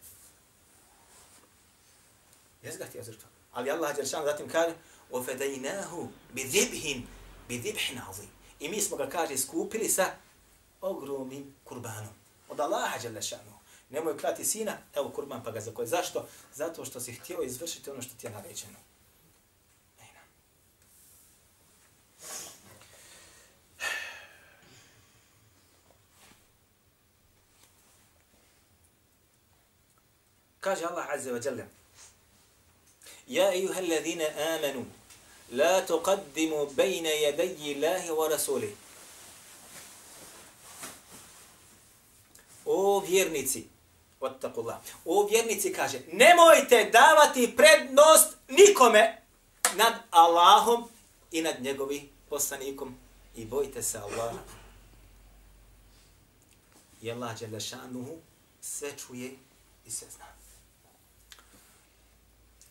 Jes 2.62 2.78
ga 2.78 2.84
htio 2.84 3.02
žrtvovati. 3.02 3.38
Ali 3.52 3.70
Allah 3.70 3.96
Đelšanu 3.96 4.24
zatim 4.24 4.48
kaže 4.48 4.74
وَفَدَيْنَاهُ 5.10 6.08
بِذِبْهِنْ 6.34 7.02
بِذِبْحِنَ 7.48 7.98
عَظِيمٍ 7.98 8.28
I 8.60 8.68
mi 8.68 8.80
smo 8.80 8.96
ga, 8.96 9.08
kaže, 9.08 9.38
skupili 9.38 9.88
sa 9.88 10.10
ogromnim 10.80 11.54
kurbanom. 11.64 12.14
Od 12.48 12.60
Allaha 12.60 12.98
Đelšanu. 12.98 13.58
Nemoj 13.90 14.18
klati 14.18 14.44
sina, 14.44 14.78
evo 14.94 15.10
kurban 15.10 15.44
pa 15.44 15.50
ga 15.50 15.60
za 15.60 15.70
koje. 15.74 15.86
Zašto? 15.86 16.28
Zato 16.54 16.84
što 16.84 17.00
si 17.00 17.12
htio 17.12 17.42
izvršiti 17.42 17.90
ono 17.90 18.02
što 18.02 18.14
ti 18.14 18.26
je 18.26 18.30
naređeno. 18.30 18.78
Kaže 30.63 30.85
Allah 30.87 31.03
Azza 31.11 31.31
wa 31.31 31.39
Jalla, 31.43 31.65
Ja 33.27 33.53
ijuha 33.53 33.79
allazina 33.79 34.25
amanu, 34.55 34.85
la 35.51 35.81
tuqaddimu 35.81 36.65
bejna 36.75 37.09
jadeji 37.09 37.75
Allahi 37.75 38.09
wa 38.11 38.29
Rasuli. 38.29 38.75
O 42.65 42.99
vjernici, 42.99 43.67
vattakullah, 44.21 44.79
o 45.05 45.27
vjernici 45.27 45.73
kaže, 45.73 46.01
nemojte 46.11 46.89
davati 46.91 47.53
prednost 47.55 48.37
nikome 48.47 49.21
nad 49.75 49.93
Allahom 50.11 50.89
i 51.31 51.41
nad 51.41 51.61
njegovim 51.61 52.09
poslanikom 52.29 52.95
i 53.35 53.45
bojte 53.45 53.83
se 53.83 53.97
Allaha. 53.97 54.39
I 57.01 57.11
Allah 57.11 57.39
Đelešanuhu 57.39 58.17
sve 58.61 58.97
čuje 58.97 59.35
i 59.85 59.91
sve 59.91 60.07
zna. 60.15 60.42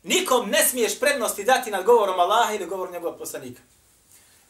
Nikom 0.02 0.50
ne 0.50 0.64
smiješ 0.64 1.00
prednosti 1.00 1.44
dati 1.44 1.70
nad 1.70 1.84
govorom 1.84 2.20
Allaha 2.20 2.54
ili 2.54 2.66
govorom 2.66 2.92
njegovog 2.92 3.18
poslanika. 3.18 3.62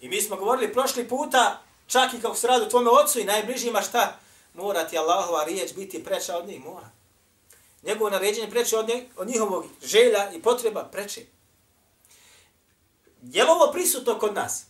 I 0.01 0.09
mi 0.09 0.23
smo 0.23 0.37
govorili 0.37 0.73
prošli 0.73 1.09
puta, 1.09 1.63
čak 1.87 2.15
i 2.15 2.21
kako 2.21 2.35
se 2.35 2.47
radi 2.47 2.67
u 2.67 2.69
tvome 2.69 2.91
ocu 2.91 3.21
i 3.21 3.25
najbližima 3.25 3.83
šta, 3.83 4.19
mora 4.55 4.87
ti 4.87 4.99
Allahova 4.99 5.45
riječ 5.45 5.75
biti 5.75 6.05
preča 6.05 6.37
od 6.37 6.47
njih, 6.47 6.65
mora. 6.65 6.91
Njegovo 7.83 8.11
naređenje 8.11 8.51
preče 8.51 8.79
od, 8.79 8.89
nje, 8.89 9.09
od 9.17 9.29
njihovog 9.29 9.65
želja 9.83 10.31
i 10.33 10.43
potreba 10.43 10.85
preče. 10.85 11.21
Je 13.23 13.45
li 13.45 13.51
ovo 13.51 13.73
prisutno 13.73 14.19
kod 14.19 14.35
nas? 14.35 14.65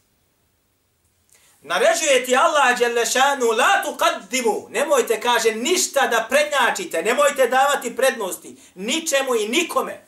Naređuje 1.63 2.25
ti 2.25 2.37
Allah 2.37 2.79
Đelešanu, 2.79 3.47
la 3.47 3.83
tu 3.85 3.97
kaddimu, 3.97 4.67
nemojte, 4.71 5.21
kaže, 5.21 5.55
ništa 5.55 6.07
da 6.07 6.27
prednjačite, 6.31 7.03
nemojte 7.03 7.47
davati 7.47 7.97
prednosti, 7.97 8.57
ničemu 8.75 9.35
i 9.35 9.49
nikome. 9.49 10.07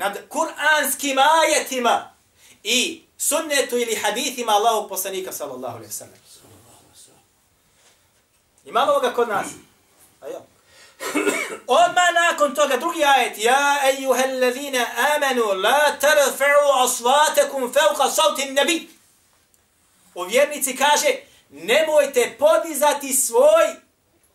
Nad 0.00 0.28
kuranskim 0.28 1.18
ajetima 1.18 2.10
i 2.62 3.02
sunnetu 3.18 3.78
ili 3.78 3.94
hadithima 3.94 4.52
Allahog 4.52 4.88
poslanika, 4.88 5.32
sallallahu 5.32 5.76
alaihi 5.76 5.92
sallam. 5.92 6.14
Imamo 8.64 9.00
ga 9.00 9.12
kod 9.14 9.28
nas? 9.28 9.46
A 10.20 10.28
ja. 10.28 10.40
Odmah 11.80 12.10
nakon 12.14 12.54
toga 12.54 12.76
drugi 12.76 13.04
ajet. 13.04 13.38
Ja 13.38 13.80
ejuhel 13.88 14.40
ladhina 14.40 14.86
amanu 15.14 15.52
la 15.54 15.98
tarfa'u 16.00 16.84
asvatakum 16.84 17.72
fevka 17.72 18.10
sautin 18.10 18.54
nabi. 18.54 18.88
U 20.14 20.24
vjernici 20.24 20.76
kaže 20.76 21.16
nemojte 21.50 22.36
podizati 22.38 23.12
svoj 23.12 23.66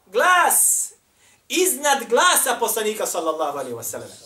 glas 0.06 0.89
iznad 1.49 2.10
glasa 2.10 2.56
poslanika 2.60 3.06
sallallahu 3.06 3.58
alaihi 3.58 3.75
wasallam. 3.75 4.24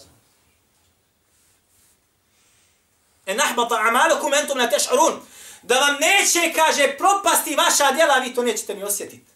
En 3.29 3.39
ahbata 3.39 3.75
amalukum 3.87 4.33
entum 4.33 4.57
la 4.57 4.67
teš'urun. 4.69 5.19
Da 5.63 5.79
vam 5.79 5.95
neće, 5.99 6.53
kaže, 6.55 6.97
propasti 6.97 7.55
vaša 7.55 7.91
djela, 7.91 8.19
vi 8.19 8.33
to 8.33 8.43
nećete 8.43 8.75
ni 8.75 8.83
osjetiti. 8.83 9.31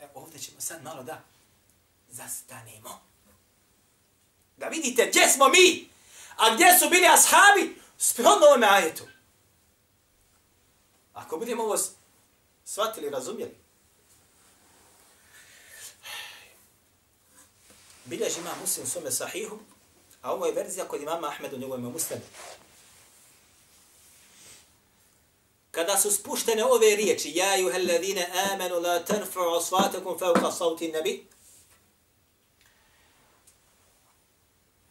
E, 0.00 0.08
ovdje 0.14 0.40
ćemo 0.40 0.60
sad 0.60 0.82
malo 0.82 1.02
da 1.02 1.20
zastanemo. 2.10 3.00
Da 4.56 4.68
vidite 4.68 5.06
gdje 5.06 5.28
smo 5.28 5.48
mi, 5.48 5.88
a 6.36 6.54
gdje 6.54 6.78
su 6.78 6.88
bili 6.88 7.06
ashabi, 7.06 7.80
shodno 7.98 8.46
ovome 8.46 8.66
ajetu. 8.70 9.04
Ako 11.14 11.36
budemo 11.36 11.62
ovo 11.62 11.76
shvatili, 12.64 13.10
razumjeli. 13.10 13.56
Bilježi 18.04 18.40
ima 18.40 18.50
muslim 18.60 18.86
svome 18.86 19.10
sahihu, 19.10 19.58
a 20.22 20.32
ovo 20.32 20.46
je 20.46 20.52
verzija 20.52 20.88
kod 20.88 21.02
imama 21.02 21.28
Ahmedu 21.28 21.58
njegovome 21.58 21.88
muslimu. 21.88 22.22
Kada 25.70 25.96
su 25.96 26.10
spuštene 26.10 26.64
ove 26.64 26.96
riječi, 26.96 27.32
ja 27.34 27.56
juhel 27.56 27.86
ladine 27.92 28.30
amenu 28.52 28.80
la 28.80 29.04
tarfa'u 29.04 29.56
asvatakum 29.56 30.18
fauka 30.18 30.52
sauti 30.52 30.88
nabi, 30.88 31.32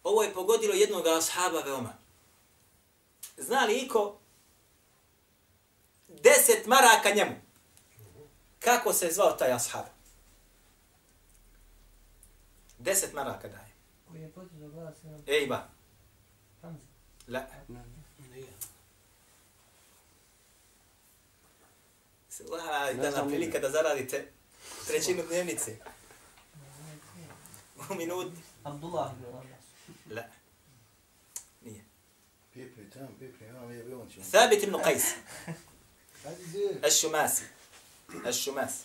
Ovo 0.04 0.24
je 0.24 0.34
pogodilo 0.34 0.74
jednog 0.74 1.08
ashaba 1.08 1.60
veoma. 1.60 1.94
Zna 3.38 3.65
li 3.65 3.78
iko 3.78 4.20
deset 6.08 6.65
maraka 6.65 7.10
njemu? 7.15 7.36
Kako 8.60 8.94
se 8.94 9.12
zvao 9.12 9.32
taj 9.32 9.52
ashab? 9.52 9.86
Deset 12.78 13.13
maraka 13.13 13.48
daje. 13.48 13.71
Koji 14.12 14.21
je 14.21 14.32
potizao 14.32 14.69
glas 14.69 15.04
na 15.04 15.19
Ej 15.28 15.47
ba. 15.47 15.69
Hamza. 16.62 16.86
La. 17.28 17.45
Svaj, 22.30 22.93
da 22.93 23.10
na 23.10 23.28
prilika 23.28 23.60
da 23.60 23.69
zaradite 23.69 24.32
trećinu 24.88 25.24
dnevnice. 25.30 25.78
U 27.89 27.95
minuti. 27.95 28.38
Abdullah 28.63 29.12
ibn 29.13 29.26
Abbas. 29.26 29.65
La. 30.10 30.24
Nije. 31.62 31.84
Pipri, 32.54 32.89
tam, 32.89 33.08
pipri, 33.19 33.45
ja, 33.45 33.62
je 33.62 33.84
bio 33.84 34.02
on 34.02 34.10
će. 34.10 34.21
Thabit 34.32 34.63
ibn 34.63 34.76
Qais. 34.76 35.04
Hajde, 36.24 36.80
Ash-Shumasi. 36.82 37.43
Ash-Shumasi. 38.10 38.84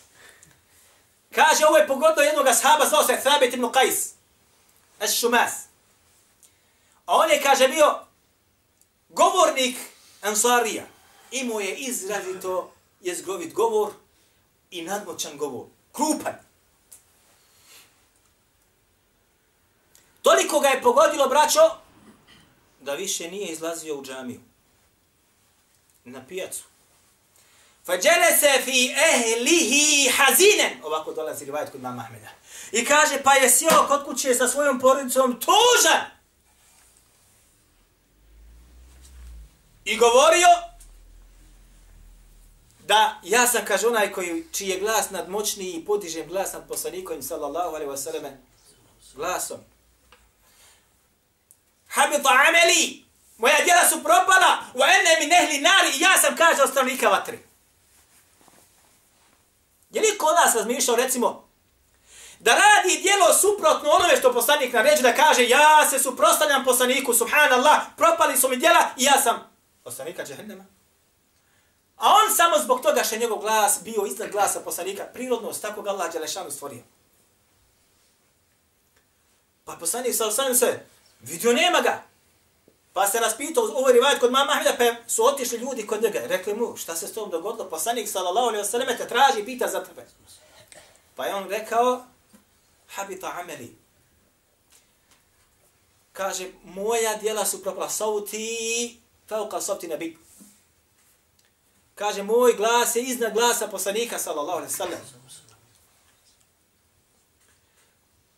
Kaže, 1.35 1.65
ovo 1.65 1.77
je 1.77 1.87
pogodno 1.87 2.23
jednog 2.23 2.47
ashaba, 2.47 2.85
zvao 2.89 3.03
se 3.03 3.19
Thabit 3.23 3.53
ibn 3.53 3.65
Qais. 3.65 4.16
Ash-Shumas. 4.99 5.51
A 7.05 7.15
on 7.15 7.29
je, 7.29 7.41
kaže, 7.41 7.67
bio 7.67 7.99
govornik 9.09 9.77
Ansarija. 10.21 10.83
Imao 11.31 11.59
je 11.59 11.75
izrazito 11.75 12.73
jezgovit 13.01 13.53
govor 13.53 13.91
i 14.71 14.81
nadmoćan 14.81 15.37
govor. 15.37 15.65
Krupan. 15.91 16.33
Toliko 20.21 20.59
ga 20.59 20.67
je 20.67 20.81
pogodilo, 20.81 21.27
braćo, 21.27 21.59
da 22.81 22.93
više 22.93 23.31
nije 23.31 23.51
izlazio 23.51 23.95
u 23.95 24.03
džamiju. 24.03 24.41
Na 26.03 26.27
pijacu. 26.27 26.63
Fađelese 27.85 28.61
fi 28.65 28.95
ehlihi 29.13 30.09
hazinen. 30.17 30.83
Ovako 30.83 31.13
dolazi 31.13 31.45
rivajat 31.45 31.71
kod 31.71 31.81
mama 31.81 32.01
Ahmeda. 32.01 32.29
I 32.71 32.85
kaže, 32.85 33.23
pa 33.23 33.33
je 33.33 33.49
sjeo 33.49 33.87
kod 33.87 34.05
kuće 34.05 34.35
sa 34.35 34.47
svojom 34.47 34.79
porodicom 34.79 35.39
tužan. 35.39 36.05
I 39.85 39.97
govorio 39.97 40.47
da 42.87 43.19
ja 43.23 43.47
sam, 43.47 43.65
kaže, 43.65 43.87
onaj 43.87 44.11
koji, 44.11 44.47
čiji 44.51 44.67
je 44.67 44.79
glas 44.79 45.09
nadmoćniji 45.09 45.73
i 45.73 45.85
podižem 45.85 46.27
glas 46.27 46.53
nad 46.53 46.67
poslanikom, 46.67 47.21
sallallahu 47.21 47.75
alaihi 47.75 47.91
wasallam, 47.91 48.31
glasom. 49.15 49.57
Habita 51.87 52.29
ameli, 52.47 53.05
moja 53.37 53.55
djela 53.63 53.89
su 53.89 54.03
propala, 54.03 54.57
u 54.73 54.79
ene 54.83 55.19
mi 55.19 55.25
nehli 55.25 55.61
nari, 55.61 55.97
i 55.97 55.99
ja 55.99 56.17
sam, 56.17 56.35
kaže, 56.35 56.63
ostavnika 56.63 57.09
vatri. 57.09 57.39
Je 59.91 60.01
li 60.01 60.17
kod 60.17 60.35
nas 60.35 60.55
razmišljao, 60.55 60.97
recimo, 60.97 61.46
da 62.39 62.51
radi 62.51 63.01
dijelo 63.01 63.33
suprotno 63.33 63.89
onome 63.89 64.17
što 64.17 64.33
poslanik 64.33 64.73
naređe 64.73 65.01
da 65.01 65.13
kaže 65.13 65.49
ja 65.49 65.89
se 65.89 65.99
suprostavljam 65.99 66.65
poslaniku, 66.65 67.13
subhanallah, 67.13 67.81
propali 67.97 68.37
su 68.37 68.49
mi 68.49 68.57
djela 68.57 68.89
i 68.97 69.03
ja 69.03 69.21
sam 69.21 69.49
poslanika 69.83 70.25
džehennema. 70.25 70.65
A 71.97 72.07
on 72.09 72.35
samo 72.35 72.57
zbog 72.59 72.81
toga 72.81 73.03
što 73.03 73.15
je 73.15 73.19
njegov 73.19 73.37
glas 73.37 73.79
bio 73.83 74.05
iznad 74.05 74.31
glasa 74.31 74.59
poslanika, 74.59 75.03
prirodnost, 75.13 75.61
tako 75.61 75.81
ga 75.81 75.89
Allah 75.89 76.13
Đelešanu 76.13 76.51
stvorio. 76.51 76.83
Pa 79.65 79.73
poslanik 79.79 80.15
sa 80.15 80.27
osanem 80.27 80.55
se, 80.55 80.79
vidio 81.21 81.53
nema 81.53 81.81
ga. 81.81 82.03
Pa 82.93 83.07
se 83.07 83.19
raspitao, 83.19 83.63
ovo 83.63 83.87
je 83.87 83.93
rivajat 83.93 84.19
kod 84.19 84.31
mama 84.31 84.51
Ahmeda, 84.51 84.73
pa 84.77 85.09
su 85.11 85.25
otišli 85.25 85.57
ljudi 85.57 85.87
kod 85.87 86.03
njega. 86.03 86.19
Rekli 86.25 86.53
mu, 86.53 86.77
šta 86.77 86.95
se 86.95 87.07
s 87.07 87.13
tom 87.13 87.29
dogodilo? 87.29 87.69
Poslanik 87.69 88.09
sallallahu 88.09 88.47
alaihi 88.47 88.63
wa 88.63 88.97
te 88.97 89.07
traži 89.07 89.39
i 89.39 89.45
pita 89.45 89.67
za 89.67 89.83
tebe. 89.83 90.07
Pa 91.15 91.25
je 91.25 91.35
on 91.35 91.49
rekao, 91.49 92.05
habita 92.87 93.39
ameli. 93.39 93.87
kaže, 96.17 96.49
moja 96.63 97.15
dijela 97.15 97.45
su 97.45 97.63
propala 97.63 97.89
sauti, 97.89 98.99
fauka 99.29 99.61
sauti 99.61 99.87
nebi. 99.87 100.17
Kaže, 101.95 102.23
moj 102.23 102.53
glas 102.53 102.95
je 102.95 103.03
iznad 103.03 103.33
glasa 103.33 103.67
poslanika, 103.67 104.19
sallallahu 104.19 104.57
alaihi 104.57 104.73
sallam. 104.73 104.99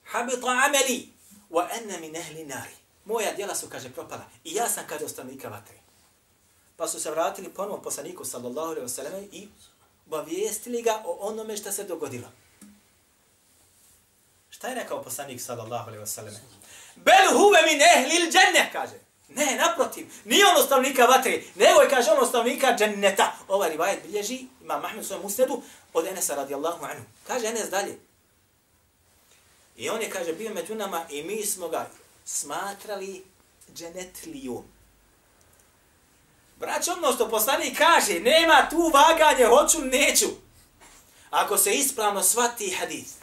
Habita 0.04 0.48
ameli, 0.48 1.10
wa 1.50 1.68
anna 1.72 1.98
min 2.00 2.16
ehli 2.16 2.46
nari. 2.46 2.76
Moja 3.06 3.34
dijela 3.34 3.56
su, 3.56 3.70
kaže, 3.70 3.90
propala. 3.90 4.26
I 4.44 4.56
ja 4.56 4.70
sam, 4.70 4.84
kaže, 4.88 5.06
ostanika 5.06 5.50
vatre. 5.50 5.80
Pa 6.78 6.88
su 6.88 7.00
se 7.00 7.12
vratili 7.12 7.50
ponovo 7.50 7.82
poslaniku, 7.82 8.26
sallallahu 8.26 8.72
alaihi 8.72 8.90
sallam, 8.90 9.24
i 9.32 9.48
obavijestili 10.08 10.82
ga 10.82 11.04
o 11.06 11.18
onome 11.20 11.58
što 11.58 11.72
se 11.72 11.84
dogodilo. 11.84 12.28
Šta 14.60 14.68
je 14.68 14.76
rekao 14.76 15.04
poslanik, 15.04 15.42
sallallahu 15.42 15.90
alaihi 15.90 16.04
wasallam? 16.06 16.36
Bel 16.96 17.38
huve 17.38 17.62
min 17.62 17.82
ehli 17.82 18.16
il 18.16 18.32
dženne, 18.32 18.70
kaže. 18.72 19.00
Ne, 19.30 19.56
naprotiv, 19.56 20.08
nije 20.26 20.46
on 20.48 20.58
ostavnika 20.58 21.06
vatre, 21.06 21.42
nego 21.56 21.82
je, 21.82 21.90
kaže, 21.90 22.12
on 22.12 22.24
ostavnika 22.24 22.76
dženneta. 22.78 23.32
Ovaj 23.48 23.70
rivajet 23.70 24.04
bilježi, 24.04 24.46
ima 24.62 24.80
Mahmed 24.80 25.06
svojom 25.06 25.26
usnedu, 25.26 25.62
od 25.94 26.08
Enesa 26.08 26.36
radijallahu 26.36 26.86
anhu. 26.86 27.04
Kaže 27.28 27.48
Enes 27.48 27.70
dalje. 27.70 28.00
I 29.78 29.90
on 29.90 30.02
je, 30.02 30.10
kaže, 30.10 30.34
bio 30.34 30.54
među 30.54 30.76
nama 30.76 31.06
i 31.10 31.24
mi 31.24 31.46
smo 31.46 31.68
ga 31.70 31.90
smatrali 32.26 33.24
dženetlijom. 33.74 34.64
Braćo, 36.56 36.94
ono 36.94 37.14
što 37.14 37.30
poslanik 37.30 37.78
kaže, 37.78 38.20
nema 38.20 38.70
tu 38.70 38.92
vaganje, 38.94 39.46
hoću, 39.46 39.82
neću. 39.82 40.28
Ako 41.30 41.58
se 41.58 41.74
ispravno 41.74 42.24
svati 42.24 42.72
hadith, 42.72 43.20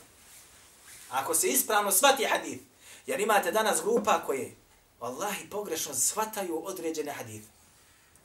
ako 1.10 1.34
se 1.34 1.48
ispravno 1.48 1.92
svati 1.92 2.24
hadith, 2.24 2.64
jer 3.06 3.20
imate 3.20 3.52
danas 3.52 3.82
grupa 3.82 4.22
koje, 4.26 4.54
Allahi 5.00 5.50
pogrešno 5.50 5.94
shvataju 5.94 6.62
određene 6.64 7.12
hadith. 7.12 7.46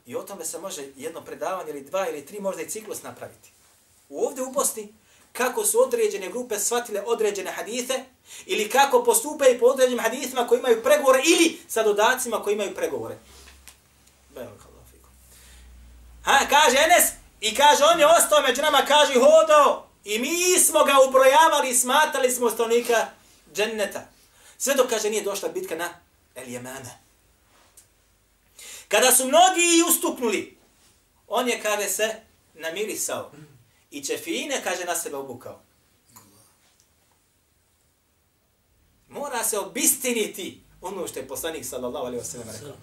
I 0.06 0.16
o 0.16 0.22
tome 0.22 0.44
se 0.44 0.58
može 0.58 0.82
jedno 0.96 1.20
predavanje 1.20 1.70
ili 1.70 1.84
dva 1.84 2.08
ili 2.08 2.26
tri 2.26 2.40
možda 2.40 2.62
i 2.62 2.70
ciklus 2.70 3.02
napraviti. 3.02 3.50
U 4.08 4.24
ovdje 4.24 4.42
u 4.42 4.52
Bosni, 4.52 4.94
kako 5.32 5.64
su 5.64 5.82
određene 5.82 6.28
grupe 6.28 6.58
shvatile 6.58 7.02
određene 7.06 7.50
hadithe 7.50 8.04
ili 8.46 8.68
kako 8.68 9.04
postupaju 9.04 9.60
po 9.60 9.66
određenim 9.66 10.04
hadithima 10.04 10.46
koji 10.46 10.58
imaju 10.58 10.82
pregovore 10.82 11.22
ili 11.24 11.60
sa 11.68 11.82
dodacima 11.82 12.42
koji 12.42 12.54
imaju 12.54 12.74
pregovore. 12.74 13.18
Ha, 16.22 16.38
kaže 16.50 16.76
Enes, 16.76 17.10
i 17.40 17.54
kaže, 17.54 17.84
on 17.84 18.00
je 18.00 18.06
ostao 18.06 18.42
među 18.42 18.62
nama, 18.62 18.84
kaže, 18.88 19.12
hodao 19.14 19.86
i 20.04 20.18
mi 20.18 20.58
smo 20.58 20.84
ga 20.84 20.92
ubrojavali 21.08 21.70
i 21.70 21.74
smatali 21.74 22.30
smo 22.30 22.50
stanovnika 22.50 23.08
dženneta. 23.54 24.08
Sve 24.58 24.74
dok, 24.74 24.90
kaže, 24.90 25.10
nije 25.10 25.22
došla 25.22 25.48
bitka 25.48 25.76
na 25.76 25.88
El 26.34 26.48
Jemana. 26.48 26.90
Kada 28.88 29.12
su 29.12 29.26
mnogi 29.26 29.60
i 29.78 29.90
ustuknuli, 29.90 30.58
on 31.28 31.48
je, 31.48 31.62
kaže 31.62 31.88
se, 31.88 32.14
namirisao. 32.54 33.32
I 33.90 34.04
čefine, 34.04 34.60
kaže, 34.64 34.84
na 34.84 34.94
sebe 34.94 35.16
obukao. 35.16 35.62
Mora 39.08 39.44
se 39.44 39.58
obistiniti 39.58 40.62
ono 40.80 41.08
što 41.08 41.18
je 41.18 41.28
poslanik 41.28 41.64
sallallahu 41.64 42.06
alaihi 42.06 42.24
wa 42.24 42.30
sallam 42.30 42.48
rekao. 42.50 42.76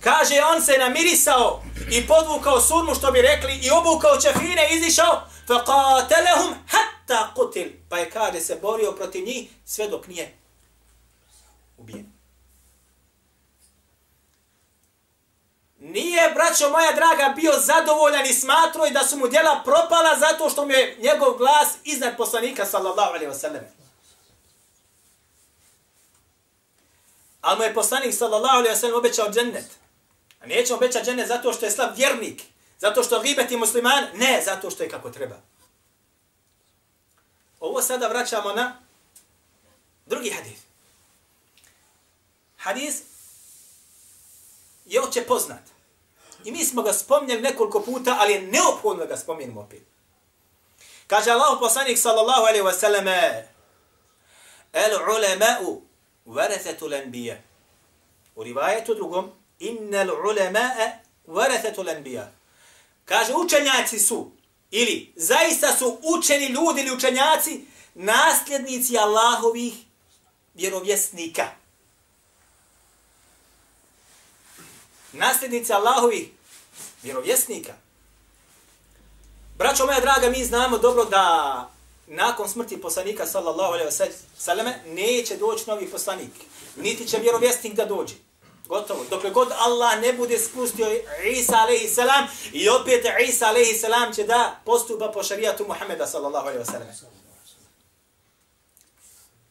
Kaže, 0.00 0.34
on 0.54 0.62
se 0.62 0.78
namirisao 0.78 1.62
i 1.90 2.06
podvukao 2.06 2.60
surmu, 2.60 2.94
što 2.94 3.10
bi 3.10 3.22
rekli, 3.22 3.54
i 3.62 3.70
obukao 3.70 4.20
čefine, 4.20 4.68
izišao, 4.70 5.22
فَقَاتَلَهُمْ 5.48 6.54
hatta 6.68 7.32
قُتِلْ 7.36 7.72
Pa 7.88 7.98
je, 7.98 8.10
kaže, 8.10 8.40
se 8.40 8.58
borio 8.62 8.92
protiv 8.92 9.24
njih 9.24 9.50
sve 9.64 9.88
dok 9.88 10.06
nije 10.06 10.38
ubijen. 11.78 12.12
Nije, 15.80 16.30
braćo 16.34 16.70
moja 16.70 16.92
draga, 16.92 17.34
bio 17.36 17.52
zadovoljan 17.58 18.26
i 18.26 18.34
smatroj 18.34 18.90
da 18.90 19.04
su 19.04 19.16
mu 19.16 19.28
djela 19.28 19.62
propala 19.64 20.18
zato 20.18 20.50
što 20.50 20.64
mu 20.64 20.72
je 20.72 20.96
njegov 21.00 21.36
glas 21.36 21.68
iznad 21.84 22.16
poslanika, 22.16 22.66
sallallahu 22.66 23.08
alaihi 23.08 23.32
wa 23.32 23.38
sallam. 23.38 23.62
Ali 27.40 27.58
mu 27.58 27.64
je 27.64 27.74
poslanik, 27.74 28.14
sallallahu 28.14 28.56
alaihi 28.56 28.74
wa 28.74 28.80
sallam, 28.80 28.98
obećao 28.98 29.30
džennet. 29.30 29.78
A 30.43 30.47
neće 30.47 30.73
obećati 30.73 31.05
džennet 31.05 31.27
zato 31.27 31.53
što 31.53 31.65
je 31.65 31.71
slab 31.71 31.95
vjernik, 31.95 32.41
zato 32.79 33.03
što 33.03 33.21
ribeti 33.21 33.57
musliman, 33.57 34.03
ne, 34.13 34.41
zato 34.45 34.69
što 34.69 34.83
je 34.83 34.89
kako 34.89 35.09
treba. 35.09 35.35
Ovo 37.59 37.81
sada 37.81 38.07
vraćamo 38.07 38.53
na 38.53 38.79
drugi 40.05 40.29
hadis. 40.29 40.59
Hadis 42.57 43.01
je 44.85 45.01
oče 45.01 45.21
poznat. 45.21 45.61
I 46.43 46.51
mi 46.51 46.65
smo 46.65 46.81
ga 46.81 46.93
spomnjali 46.93 47.41
nekoliko 47.41 47.81
puta, 47.81 48.17
ali 48.19 48.33
je 48.33 48.41
neophodno 48.41 49.05
ga 49.05 49.17
spomenimo 49.17 49.61
opet. 49.61 49.81
Kaže 51.07 51.31
Allah 51.31 51.57
poslanik 51.59 51.97
sallallahu 51.97 52.41
alaihi 52.41 52.65
wasallam 52.65 53.07
El 54.73 54.91
ulema'u 54.91 55.81
varethetu 56.25 56.87
l'anbija. 56.87 57.35
U 58.35 58.43
rivajetu 58.43 58.95
drugom 58.95 59.42
Innal 59.69 60.09
ulema'a 60.09 60.91
warathatul 61.27 61.89
anbiya. 61.89 62.31
Kaže 63.05 63.33
učenjaci 63.33 63.99
su 63.99 64.31
ili 64.71 65.13
zaista 65.15 65.75
su 65.77 65.99
učeni 66.03 66.45
ljudi 66.45 66.81
ili 66.81 66.95
učenjaci 66.95 67.65
nasljednici 67.95 68.97
Allahovih 68.97 69.73
vjerovjesnika. 70.53 71.63
nasljednici 75.13 75.73
Allahovih 75.73 76.27
vjerovjesnika. 77.03 77.73
Braćo 79.57 79.85
moja 79.85 79.99
draga, 79.99 80.29
mi 80.29 80.45
znamo 80.45 80.77
dobro 80.77 81.05
da 81.05 81.69
nakon 82.07 82.49
smrti 82.49 82.81
poslanika 82.81 83.25
sallallahu 83.25 83.73
alejhi 83.73 83.89
ve 83.99 84.11
selleme 84.37 84.81
neće 84.87 85.37
doći 85.37 85.63
novi 85.67 85.91
poslanik, 85.91 86.31
niti 86.75 87.07
će 87.07 87.17
vjerovjesnik 87.17 87.73
da 87.73 87.85
dođe. 87.85 88.13
Gotovo. 88.73 89.05
Dokle 89.09 89.29
god 89.29 89.51
Allah 89.51 90.01
ne 90.01 90.13
bude 90.13 90.39
spustio 90.39 90.87
Isa 91.31 91.57
alaihi 91.57 91.87
salam 91.87 92.27
i 92.51 92.69
opet 92.69 93.05
Isa 93.27 93.47
alaihi 93.47 93.73
salam 93.73 94.13
će 94.13 94.23
da 94.23 94.59
postupa 94.65 95.11
po 95.11 95.23
šerijatu 95.23 95.65
Muhameda 95.67 96.07
sallallahu 96.07 96.47
alejhi 96.47 96.59
ve 96.59 96.65
selleme. 96.65 96.93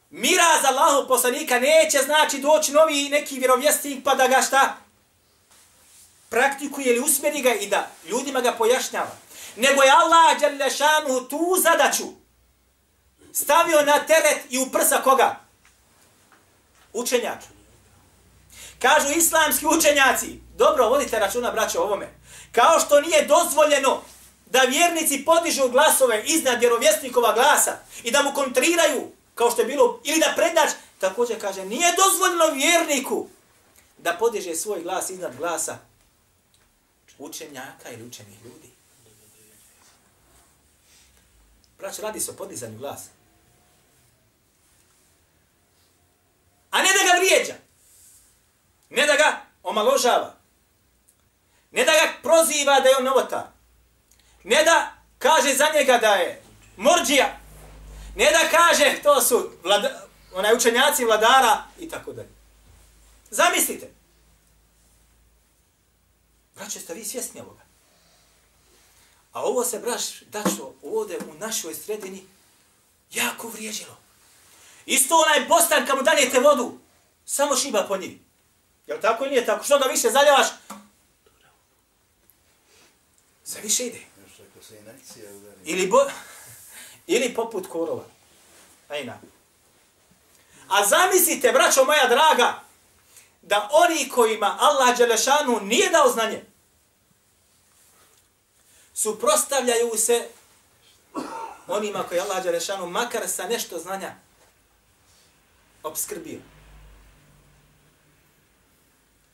Mira 0.09 0.61
za 0.61 0.67
Allahu 0.67 1.07
poslanika 1.07 1.59
neće 1.59 1.97
znači 2.05 2.39
doći 2.39 2.71
novi 2.71 3.09
neki 3.09 3.39
vjerovjesnik 3.39 4.03
pa 4.03 4.15
da 4.15 4.27
ga 4.27 4.41
šta 4.41 4.77
praktikuje 6.29 6.87
ili 6.87 6.99
usmeri 6.99 7.41
ga 7.41 7.53
i 7.53 7.67
da 7.67 7.87
ljudima 8.09 8.41
ga 8.41 8.51
pojašnjava. 8.51 9.15
Nego 9.55 9.83
je 9.83 9.91
Allah 9.91 10.39
Đalešanu 10.39 11.27
tu 11.29 11.55
zadaću 11.63 12.07
stavio 13.33 13.81
na 13.81 13.99
teret 13.99 14.39
i 14.49 14.59
u 14.59 14.71
prsa 14.71 15.01
koga? 15.03 15.35
Učenjaka. 16.93 17.52
Kažu 18.79 19.07
islamski 19.17 19.65
učenjaci, 19.65 20.39
dobro, 20.57 20.89
vodite 20.89 21.19
računa, 21.19 21.51
braćo, 21.51 21.81
ovome. 21.81 22.13
Kao 22.51 22.79
što 22.79 23.01
nije 23.01 23.25
dozvoljeno 23.25 24.01
da 24.45 24.59
vjernici 24.59 25.25
podižu 25.25 25.69
glasove 25.69 26.23
iznad 26.25 26.59
vjerovjesnikova 26.59 27.33
glasa 27.33 27.77
i 28.03 28.11
da 28.11 28.23
mu 28.23 28.33
kontriraju, 28.33 29.11
kao 29.35 29.51
što 29.51 29.61
je 29.61 29.67
bilo, 29.67 30.01
ili 30.03 30.19
da 30.19 30.33
predač, 30.35 30.69
također 30.99 31.41
kaže, 31.41 31.65
nije 31.65 31.95
dozvoljeno 31.95 32.53
vjerniku 32.53 33.27
da 33.97 34.13
podiže 34.13 34.55
svoj 34.55 34.81
glas 34.81 35.09
iznad 35.09 35.37
glasa 35.37 35.77
učenjaka 37.17 37.89
ili 37.89 38.07
učenih 38.07 38.45
ljudi. 38.45 38.69
Braćo, 41.79 42.01
radi 42.01 42.19
se 42.19 42.31
o 42.31 42.33
podizanju 42.33 42.77
glasa. 42.77 43.09
A 46.71 46.81
ne 46.81 46.89
da 46.89 47.11
ga 47.11 47.17
vrijeđa. 47.17 47.55
Ne 48.93 49.05
da 49.07 49.15
ga 49.15 49.41
omaložava. 49.63 50.35
Ne 51.71 51.85
da 51.85 51.91
ga 51.91 52.13
proziva 52.23 52.79
da 52.79 52.89
je 52.89 52.97
on 52.97 53.03
novotar. 53.03 53.43
Ne 54.43 54.63
da 54.63 54.93
kaže 55.17 55.53
za 55.53 55.67
njega 55.75 55.97
da 55.97 56.13
je 56.13 56.43
morđija. 56.77 57.39
Ne 58.15 58.31
da 58.31 58.57
kaže 58.57 58.99
to 59.03 59.21
su 59.21 59.51
vlada, 59.63 60.07
onaj 60.33 60.55
učenjaci 60.55 61.05
vladara 61.05 61.63
i 61.79 61.89
tako 61.89 62.13
dalje. 62.13 62.29
Zamislite. 63.29 63.89
Braće, 66.55 66.79
ste 66.79 66.93
vi 66.93 67.05
svjesni 67.05 67.41
ovoga? 67.41 67.61
A 69.31 69.43
ovo 69.43 69.63
se, 69.63 69.79
braš, 69.79 70.21
dačo, 70.21 70.73
ovdje 70.83 71.17
u 71.17 71.33
našoj 71.33 71.73
sredini 71.73 72.23
jako 73.11 73.47
vrijeđilo. 73.47 73.97
Isto 74.85 75.15
onaj 75.15 75.45
bostan 75.47 75.85
kad 75.85 75.97
mu 75.97 76.03
danijete 76.03 76.39
vodu, 76.39 76.77
samo 77.25 77.55
šiba 77.55 77.85
po 77.87 77.97
njih. 77.97 78.17
Jel 78.87 79.01
tako 79.01 79.25
nije 79.25 79.45
tako? 79.45 79.63
Što 79.63 79.79
ga 79.79 79.85
više 79.85 80.09
zaljavaš? 80.09 80.47
Za 83.43 83.59
više 83.59 83.85
ide. 83.85 83.99
Ili, 85.65 85.87
bo, 85.87 86.05
ili 87.07 87.33
poput 87.35 87.67
korova. 87.67 88.03
Ajna. 88.89 89.19
A 90.69 90.85
zamislite, 90.85 91.51
braćo 91.51 91.85
moja 91.85 92.07
draga, 92.07 92.61
da 93.41 93.69
oni 93.71 94.09
kojima 94.09 94.57
Allah 94.59 94.97
Đelešanu 94.97 95.59
nije 95.61 95.89
dao 95.89 96.11
znanje, 96.11 96.43
suprostavljaju 98.93 99.97
se 99.97 100.27
onima 101.67 102.03
koji 102.03 102.19
Allah 102.19 102.43
Đelešanu 102.43 102.87
makar 102.87 103.27
sa 103.27 103.47
nešto 103.47 103.79
znanja 103.79 104.15
obskrbio. 105.83 106.52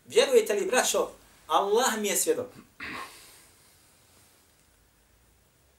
Vjerujete 0.09 0.53
li, 0.53 0.65
braćo, 0.65 1.09
Allah 1.47 1.97
mi 1.97 2.07
je 2.07 2.15
svjedok. 2.15 2.47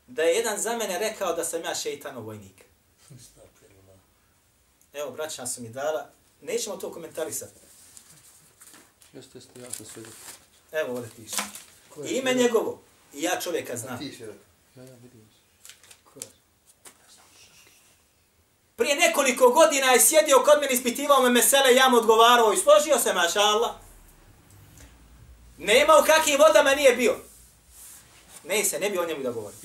Da 0.07 0.23
je 0.23 0.35
jedan 0.35 0.61
za 0.61 0.77
mene 0.77 0.99
rekao 0.99 1.33
da 1.33 1.45
sam 1.45 1.65
ja 1.65 1.75
šeitanov 1.75 2.25
vojnik. 2.25 2.65
Evo, 4.93 5.11
braća 5.11 5.47
su 5.47 5.63
mi 5.63 5.69
dala. 5.69 6.11
Nećemo 6.41 6.77
to 6.77 6.93
komentarisati. 6.93 7.61
Jeste, 9.13 9.39
jeste, 9.39 9.61
ja 9.61 9.71
sam 9.71 9.87
svjedok. 9.87 10.13
Evo, 10.73 10.95
ovdje 10.95 11.11
piše. 11.17 11.37
Ime 12.09 12.35
njegovo. 12.35 12.83
I 13.15 13.23
ja 13.23 13.41
čovjeka 13.41 13.77
znam. 13.77 13.99
ti. 13.99 14.17
Ja, 14.77 14.83
ja 14.83 14.95
vidim? 15.03 15.31
Prije 18.77 18.97
nekoliko 18.97 19.49
godina 19.49 19.87
je 19.87 20.01
sjedio 20.01 20.43
kod 20.45 20.61
mene, 20.61 20.73
ispitivao 20.73 21.23
me 21.23 21.31
mesele, 21.31 21.75
ja 21.75 21.89
mu 21.89 21.97
odgovarao 21.97 22.53
i 22.53 22.57
složio 22.57 22.99
se, 22.99 23.13
maša 23.13 23.41
Allah. 23.41 23.71
Nema 25.61 25.93
u 26.03 26.07
kakvim 26.07 26.39
vodama 26.39 26.75
nije 26.75 26.97
bio. 26.97 27.17
Ne 28.45 28.65
se, 28.65 28.79
ne 28.79 28.91
bi 28.91 28.99
o 28.99 29.07
njemu 29.07 29.23
da 29.23 29.31
govori. 29.31 29.57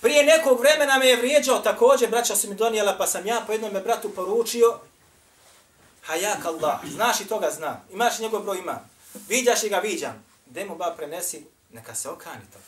Prije 0.00 0.24
nekog 0.24 0.60
vremena 0.60 0.98
me 0.98 1.06
je 1.06 1.16
vrijeđao 1.16 1.58
također, 1.58 2.10
braća 2.10 2.36
su 2.36 2.48
mi 2.48 2.54
donijela, 2.54 2.96
pa 2.98 3.06
sam 3.06 3.26
ja 3.26 3.44
po 3.46 3.52
jednom 3.52 3.72
me 3.72 3.80
bratu 3.80 4.10
poručio, 4.14 4.78
hajak 6.02 6.44
Allah, 6.44 6.80
znaš 6.94 7.20
i 7.20 7.28
toga 7.28 7.50
zna, 7.50 7.80
imaš 7.92 8.18
njegov 8.18 8.42
broj 8.42 8.58
ima, 8.58 8.80
viđaš 9.28 9.62
i 9.62 9.68
ga 9.68 9.78
viđam, 9.78 10.24
gdje 10.46 10.64
mu 10.64 10.76
ba 10.76 10.94
prenesi, 10.96 11.46
neka 11.72 11.94
se 11.94 12.08
okani 12.08 12.44
to. 12.52 12.58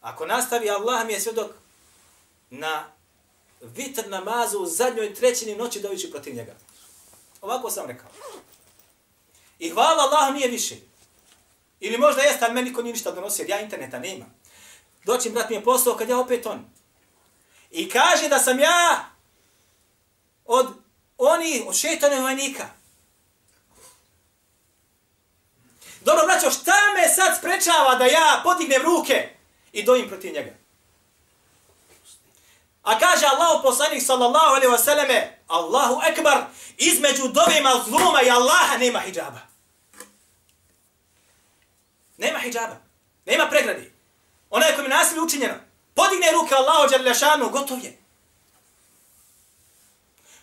Ako 0.00 0.26
nastavi, 0.26 0.70
Allah 0.70 1.06
mi 1.06 1.12
je 1.12 1.20
svjedok 1.20 1.50
na 2.50 2.84
vitr 3.60 4.08
namazu 4.08 4.58
u 4.58 4.66
zadnjoj 4.66 5.14
trećini 5.14 5.56
noći 5.56 5.80
dovići 5.80 6.10
protiv 6.10 6.34
njega. 6.34 6.54
Ovako 7.40 7.70
sam 7.70 7.86
rekao. 7.86 8.10
I 9.58 9.70
hvala 9.70 10.02
Allah 10.02 10.34
nije 10.34 10.48
više. 10.48 10.74
Ili 11.80 11.98
možda 11.98 12.22
jeste, 12.22 12.44
ali 12.44 12.54
meni 12.54 12.68
niko 12.68 12.82
nije 12.82 12.92
ništa 12.92 13.10
donosio, 13.10 13.42
jer 13.42 13.50
ja 13.50 13.60
interneta 13.60 13.98
nema. 13.98 14.24
Doći 15.04 15.30
brat 15.30 15.50
mi 15.50 15.56
je 15.56 15.64
poslao 15.64 15.96
kad 15.96 16.08
ja 16.08 16.18
opet 16.18 16.46
on. 16.46 16.64
I 17.70 17.88
kaže 17.88 18.28
da 18.28 18.38
sam 18.38 18.58
ja 18.58 19.10
od 20.44 20.66
oni, 21.18 21.64
od 21.66 21.76
šetane 21.76 22.20
vojnika. 22.20 22.68
Dobro, 26.00 26.26
braćo, 26.26 26.50
šta 26.50 26.72
me 26.96 27.08
sad 27.08 27.38
sprečava 27.38 27.94
da 27.94 28.04
ja 28.04 28.40
podignem 28.44 28.82
ruke 28.82 29.28
i 29.72 29.82
dojim 29.82 30.08
protiv 30.08 30.34
njega? 30.34 30.63
A 32.84 32.98
kaže 32.98 33.26
Allahu 33.26 33.62
poslanik 33.62 34.02
sallallahu 34.02 34.54
alaihi 34.54 34.72
wa 34.72 34.78
sallame, 34.78 35.38
Allahu 35.48 36.02
ekbar, 36.06 36.44
između 36.76 37.28
dove 37.28 37.60
mazluma 37.60 38.22
i 38.22 38.30
Allaha 38.30 38.76
nema 38.78 39.00
hijaba. 39.00 39.40
Nema 42.18 42.38
hijaba. 42.38 42.76
Nema 43.26 43.46
pregradi. 43.46 43.92
Onaj 44.50 44.74
kojim 44.74 44.82
mi 44.82 44.96
nasilje 44.96 45.20
učinjeno, 45.20 45.54
podigne 45.94 46.32
ruke 46.32 46.54
Allahu 46.54 46.90
dželešanu, 46.90 47.50
gotov 47.50 47.78
je. 47.78 47.98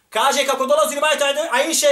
Kaže 0.09 0.45
kako 0.45 0.65
dolazi 0.65 0.95
rivajta 0.95 1.25
Aisha, 1.51 1.87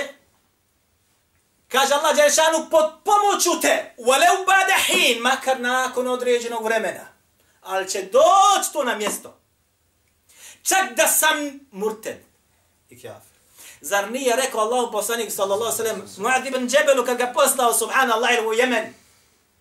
kaže 1.68 1.94
Allah 1.94 2.16
dželešanu, 2.16 2.68
pod 2.72 2.92
pomoću 3.04 3.62
te, 3.62 3.96
waleu 3.98 4.46
badahin, 4.46 5.22
makar 5.22 5.60
nakon 5.60 6.08
određenog 6.08 6.64
vremena. 6.64 7.08
Ali 7.62 7.90
će 7.90 8.02
doći 8.02 8.74
to 8.74 8.84
na 8.84 8.96
mjesto. 8.96 9.39
Čak 10.64 10.96
da 10.96 11.08
sam 11.08 11.60
murted. 11.72 12.18
I 12.90 13.02
kafir. 13.02 13.30
Zar 13.82 14.12
nije 14.12 14.36
rekao 14.36 14.62
Allahu 14.62 14.92
poslanik 14.92 15.32
sallallahu 15.32 15.78
sallam, 15.78 16.04
Muad 16.18 16.46
ibn 16.46 16.68
Džebelu 16.68 17.06
kad 17.06 17.18
ga 17.18 17.32
poslao 17.36 17.74
subhanallah 17.74 18.30
u 18.48 18.54
Jemen, 18.54 18.94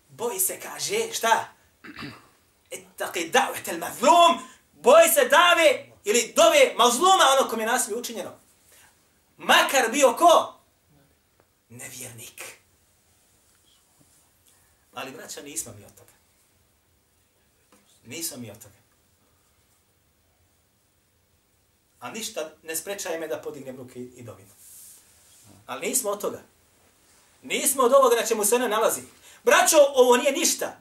boj 0.09 0.39
se 0.39 0.59
kaže, 0.59 1.13
šta? 1.13 1.47
Ittaqi 2.71 3.31
da'vat 3.31 3.67
al-mazlum, 3.67 4.39
boj 4.73 5.07
se 5.13 5.25
dave 5.25 5.85
ili 6.03 6.33
dove 6.35 6.73
mazluma 6.77 7.23
ono 7.39 7.49
kom 7.49 7.59
je 7.59 7.65
nasilje 7.65 7.97
učinjeno. 7.97 8.31
Makar 9.37 9.91
bio 9.91 10.13
ko? 10.13 10.59
Nevjernik. 11.69 12.43
Ali 14.93 15.11
braća 15.11 15.41
nismo 15.41 15.73
mi 15.77 15.85
od 15.85 15.95
toga. 15.95 16.11
Nismo 18.05 18.37
mi 18.37 18.51
od 18.51 18.63
toga. 18.63 18.78
A 21.99 22.11
ništa 22.11 22.51
ne 22.63 22.75
sprečaje 22.75 23.19
me 23.19 23.27
da 23.27 23.41
podignem 23.41 23.77
ruke 23.77 23.99
i 23.99 24.23
dovim. 24.23 24.47
Ali 25.65 25.87
nismo 25.87 26.09
od 26.09 26.21
toga. 26.21 26.41
Nismo 27.41 27.83
od 27.83 27.93
ovoga 27.93 28.15
na 28.15 28.25
čemu 28.25 28.45
se 28.45 28.55
ona 28.55 28.67
nalazi. 28.67 29.01
Braćo, 29.43 29.77
ovo 29.95 30.17
nije 30.17 30.31
ništa. 30.31 30.77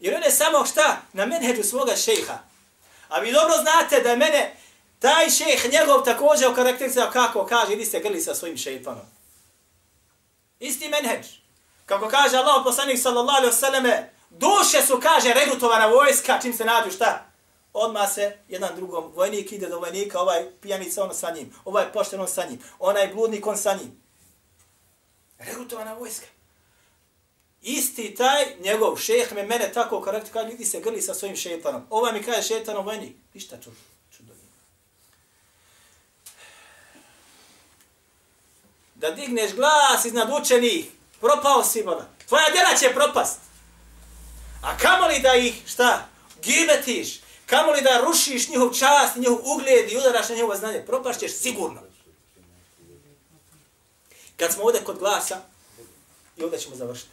Jer 0.00 0.14
on 0.14 0.22
je 0.22 0.30
samo 0.30 0.66
šta? 0.66 1.02
Na 1.12 1.26
menheđu 1.26 1.62
svoga 1.62 1.96
šeha. 1.96 2.38
A 3.08 3.20
vi 3.20 3.32
dobro 3.32 3.54
znate 3.62 4.00
da 4.00 4.10
je 4.10 4.16
mene 4.16 4.56
taj 4.98 5.30
šejh 5.30 5.72
njegov 5.72 6.04
također 6.04 6.48
okarakterizao 6.48 7.10
kako 7.10 7.46
kaže, 7.46 7.72
idi 7.72 7.84
se 7.84 8.00
grli 8.00 8.20
sa 8.20 8.34
svojim 8.34 8.56
šeitanom. 8.56 9.06
Isti 10.60 10.88
menheđ. 10.88 11.26
Kako 11.86 12.08
kaže 12.08 12.36
Allah 12.36 12.62
poslanik 12.64 12.98
sallallahu 12.98 13.38
alaihi 13.38 13.56
wasallam, 13.56 14.04
duše 14.30 14.86
su, 14.86 15.00
kaže, 15.02 15.34
regrutovana 15.34 15.86
vojska, 15.86 16.38
čim 16.42 16.52
se 16.52 16.64
nađu 16.64 16.90
šta? 16.90 17.26
Odma 17.74 18.06
se 18.06 18.36
jedan 18.48 18.76
drugom, 18.76 19.12
vojnik 19.14 19.52
ide 19.52 19.68
do 19.68 19.78
vojnika, 19.78 20.20
ovaj 20.20 20.46
pijanica 20.60 21.04
on 21.04 21.14
sa 21.14 21.30
njim, 21.30 21.54
ovaj 21.64 21.92
pošten 21.92 22.20
on 22.20 22.28
sa 22.28 22.46
njim, 22.46 22.58
onaj 22.78 23.08
bludnik 23.14 23.46
on 23.46 23.58
sa 23.58 23.74
njim. 23.74 24.02
Regrutovana 25.38 25.94
vojska. 25.94 26.26
Isti 27.62 28.14
taj 28.14 28.44
njegov 28.60 28.96
šeh 28.96 29.32
me 29.32 29.42
mene 29.42 29.72
tako 29.72 30.00
karakter 30.00 30.32
kaže, 30.32 30.50
ljudi 30.50 30.64
se 30.64 30.80
grli 30.80 31.02
sa 31.02 31.14
svojim 31.14 31.36
šetanom. 31.36 31.86
Ovaj 31.90 32.12
mi 32.12 32.22
kaže 32.22 32.42
šetanom 32.42 32.86
vojnik. 32.86 33.16
Ništa 33.34 33.56
čudo. 33.56 33.76
čudo. 34.16 34.32
Da 38.94 39.10
digneš 39.10 39.54
glas 39.54 40.04
iznad 40.04 40.28
učenih, 40.40 40.86
propao 41.20 41.64
si 41.64 41.82
voda. 41.82 42.08
Tvoja 42.28 42.50
djela 42.52 42.76
će 42.80 42.94
propast. 42.94 43.40
A 44.62 44.76
kamoli 44.78 45.18
da 45.18 45.34
ih, 45.34 45.62
šta, 45.66 46.08
gibetiš, 46.42 47.23
kamoli 47.45 47.81
da 47.81 48.01
rušiš 48.01 48.49
njihov 48.49 48.73
čast, 48.73 49.15
njihov 49.15 49.37
ugled 49.43 49.91
i 49.91 49.97
udaraš 49.97 50.29
na 50.29 50.35
njegovo 50.35 50.55
znanje, 50.55 50.85
propašćeš 50.85 51.31
sigurno. 51.33 51.81
Kad 54.37 54.53
smo 54.53 54.63
ovdje 54.63 54.83
kod 54.83 54.99
glasa, 54.99 55.41
i 56.37 56.43
ovdje 56.43 56.59
ćemo 56.59 56.75
završiti. 56.75 57.09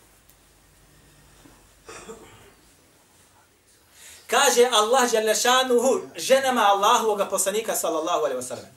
Kaže 4.27 4.69
Allah 4.73 5.13
jalla 5.13 5.35
šanuhu 5.35 6.01
ženama 6.17 6.61
Allahovog 6.63 7.21
poslanika 7.31 7.75
sallallahu 7.75 8.25
alejhi 8.25 8.37
ve 8.37 8.43
sellem. 8.43 8.77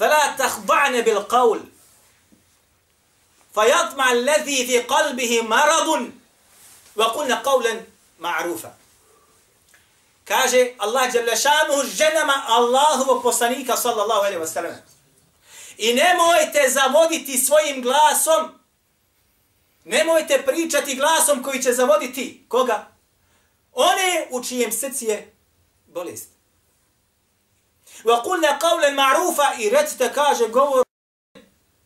فلا 0.00 0.36
تخضعن 0.36 1.00
بالقول 1.00 1.60
فيطمع 3.54 4.12
الذي 4.12 4.66
في 4.66 4.78
قلبه 4.78 5.42
مرض 5.42 6.10
وقلنا 6.96 7.34
قولا 7.34 7.84
معروفا 8.18 8.74
kaže 10.25 10.71
Allah 10.77 11.11
dželle 11.11 11.35
šanuhu 11.37 11.83
ženama 11.95 12.43
Allahovog 12.47 13.23
poslanika 13.23 13.77
sallallahu 13.77 14.21
alejhi 14.21 14.39
ve 14.39 14.47
sellem 14.47 14.75
i 15.77 15.93
nemojte 15.93 16.69
zavoditi 16.69 17.37
svojim 17.37 17.81
glasom 17.81 18.65
Nemojte 19.85 20.43
pričati 20.45 20.95
glasom 20.95 21.43
koji 21.43 21.63
će 21.63 21.73
zavoditi 21.73 22.45
koga? 22.47 22.87
One 23.73 24.27
u 24.31 24.43
čijem 24.43 24.71
srci 24.71 25.05
je 25.05 25.35
bolest. 25.87 26.29
Wa 28.03 28.23
qulna 28.23 28.59
qawlan 28.59 28.95
ma'rufa 28.95 29.59
i 29.59 29.69
recite 29.69 30.13
kaže 30.13 30.47
govor 30.47 30.83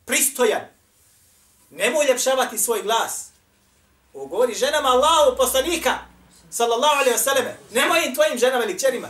pristojan. 0.05 0.61
Nemoj 1.69 2.05
ljepšavati 2.05 2.57
svoj 2.57 2.81
glas. 2.81 3.27
Ovo 4.13 4.25
govori 4.25 4.53
ženama 4.53 4.89
Allahu 4.89 5.37
poslanika 5.37 5.97
sallallahu 6.51 6.95
alaihi 6.95 7.15
wa 7.17 7.23
sallam. 7.23 7.45
Nemoj 7.71 8.05
im 8.05 8.15
tvojim 8.15 8.37
ženama 8.37 8.63
ili 8.63 8.79
čerima. 8.79 9.09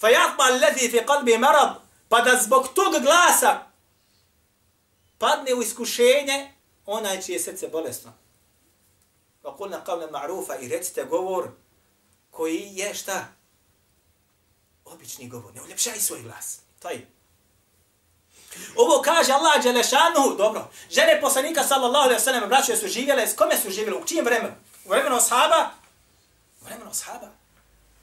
Fajatma 0.00 0.44
alladhi 0.44 0.90
fi 0.90 0.98
qalbi 1.06 1.38
marad. 1.38 1.82
Pa 2.08 2.20
da 2.20 2.40
zbog 2.42 2.68
tog 2.74 3.02
glasa 3.02 3.66
padne 5.18 5.54
u 5.54 5.62
iskušenje 5.62 6.52
onaj 6.86 7.22
čije 7.22 7.40
srce 7.40 7.68
bolesno. 7.68 8.12
Pa 9.42 9.56
kulna 9.56 9.84
qavla 9.86 10.10
ma'rufa 10.10 10.58
i 10.60 10.68
recite 10.68 11.04
govor 11.04 11.48
koji 12.30 12.70
je 12.74 12.94
šta? 12.94 13.24
Obični 14.84 15.28
govor. 15.28 15.54
Ne 15.54 15.62
uljepšaj 15.62 16.00
svoj 16.00 16.22
glas. 16.22 16.58
Taj. 16.78 17.06
Ovo 18.76 19.02
kaže 19.02 19.32
Allah 19.32 19.62
Đelešanu, 19.62 20.36
dobro, 20.38 20.70
žene 20.90 21.20
poslanika 21.20 21.64
sallallahu 21.64 22.04
alaihi 22.04 22.20
wa 22.20 22.24
sallam, 22.24 22.48
braće 22.48 22.76
su 22.76 22.88
živjele, 22.88 23.26
s 23.28 23.36
kome 23.36 23.56
su 23.56 23.70
živjele, 23.70 23.98
u 23.98 24.04
čijem 24.06 24.24
vremenu? 24.24 24.54
U 24.84 24.88
vremenu 24.88 25.16
ashaba? 25.16 25.70
U 26.60 26.64
vremenu 26.64 26.90
ashaba. 26.90 27.28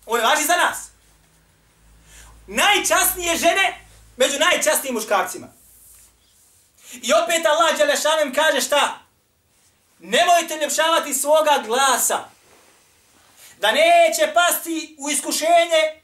Ovo 0.05 0.17
ne 0.17 0.23
važi 0.23 0.43
za 0.43 0.55
nas. 0.57 0.77
Najčasnije 2.47 3.37
žene 3.37 3.85
među 4.17 4.39
najčasnijim 4.39 4.95
muškarcima. 4.95 5.47
I 6.93 7.13
opet 7.13 7.45
Allah 7.45 7.77
Đelešanu 7.77 8.33
kaže 8.35 8.61
šta? 8.61 8.99
Nemojte 9.99 10.57
ljepšavati 10.61 11.13
svoga 11.13 11.63
glasa. 11.65 12.19
Da 13.59 13.71
neće 13.71 14.33
pasti 14.33 14.95
u 14.99 15.09
iskušenje 15.09 16.01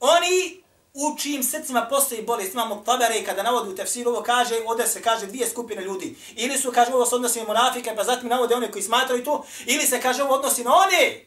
oni 0.00 0.62
u 0.98 1.18
čijim 1.18 1.42
srcima 1.42 1.86
postoji 1.90 2.22
bolest. 2.22 2.54
Imamo 2.54 2.82
tabere 2.86 3.24
kada 3.24 3.42
navodi 3.42 3.70
u 3.70 3.76
tefsiru 3.76 4.10
ovo 4.10 4.22
kaže, 4.22 4.54
ovdje 4.66 4.86
se 4.86 5.02
kaže 5.02 5.26
dvije 5.26 5.48
skupine 5.48 5.82
ljudi. 5.82 6.16
Ili 6.36 6.58
su, 6.58 6.72
kaže, 6.72 6.94
ovo 6.94 7.06
se 7.06 7.14
odnosi 7.14 7.38
na 7.38 7.44
monafike, 7.44 7.94
pa 7.96 8.04
zatim 8.04 8.28
navode 8.28 8.54
one 8.54 8.70
koji 8.70 8.82
smatraju 8.82 9.24
to, 9.24 9.44
ili 9.66 9.86
se 9.86 10.00
kaže 10.00 10.22
ovo 10.22 10.34
odnosi 10.34 10.64
na 10.64 10.74
one 10.74 11.24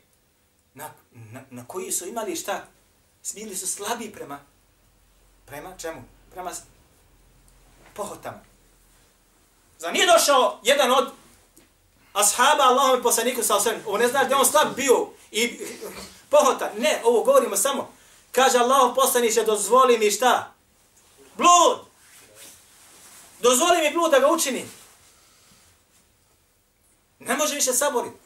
na, 0.73 0.89
na, 1.11 1.41
na 1.49 1.67
koji 1.67 1.91
su 1.91 2.07
imali 2.07 2.35
šta? 2.35 2.67
Bili 3.33 3.55
su 3.55 3.67
slabi 3.67 4.11
prema, 4.11 4.39
prema 5.45 5.77
čemu? 5.77 6.01
Prema 6.31 6.51
pohotama. 7.93 8.39
Za 9.79 9.91
nije 9.91 10.05
došao 10.05 10.59
jedan 10.63 10.91
od 10.91 11.11
ashaba 12.13 12.63
Allahom 12.63 13.03
poslaniku 13.03 13.43
sa 13.43 13.55
osvijem. 13.55 13.81
Ovo 13.85 13.97
ne 13.97 14.07
znaš 14.07 14.29
da 14.29 14.37
on 14.37 14.45
slab 14.45 14.75
bio 14.75 15.07
i 15.31 15.59
pohota. 16.29 16.71
Ne, 16.77 17.01
ovo 17.03 17.23
govorimo 17.23 17.57
samo. 17.57 18.00
Kaže 18.31 18.57
Allah 18.57 18.93
poslaniće, 18.95 19.43
dozvoli 19.43 19.97
mi 19.97 20.11
šta? 20.11 20.53
Blud! 21.37 21.79
Dozvoli 23.39 23.81
mi 23.81 23.93
blud 23.93 24.11
da 24.11 24.19
ga 24.19 24.27
učinim. 24.27 24.71
Ne 27.19 27.35
može 27.35 27.55
više 27.55 27.73
saboriti. 27.73 28.17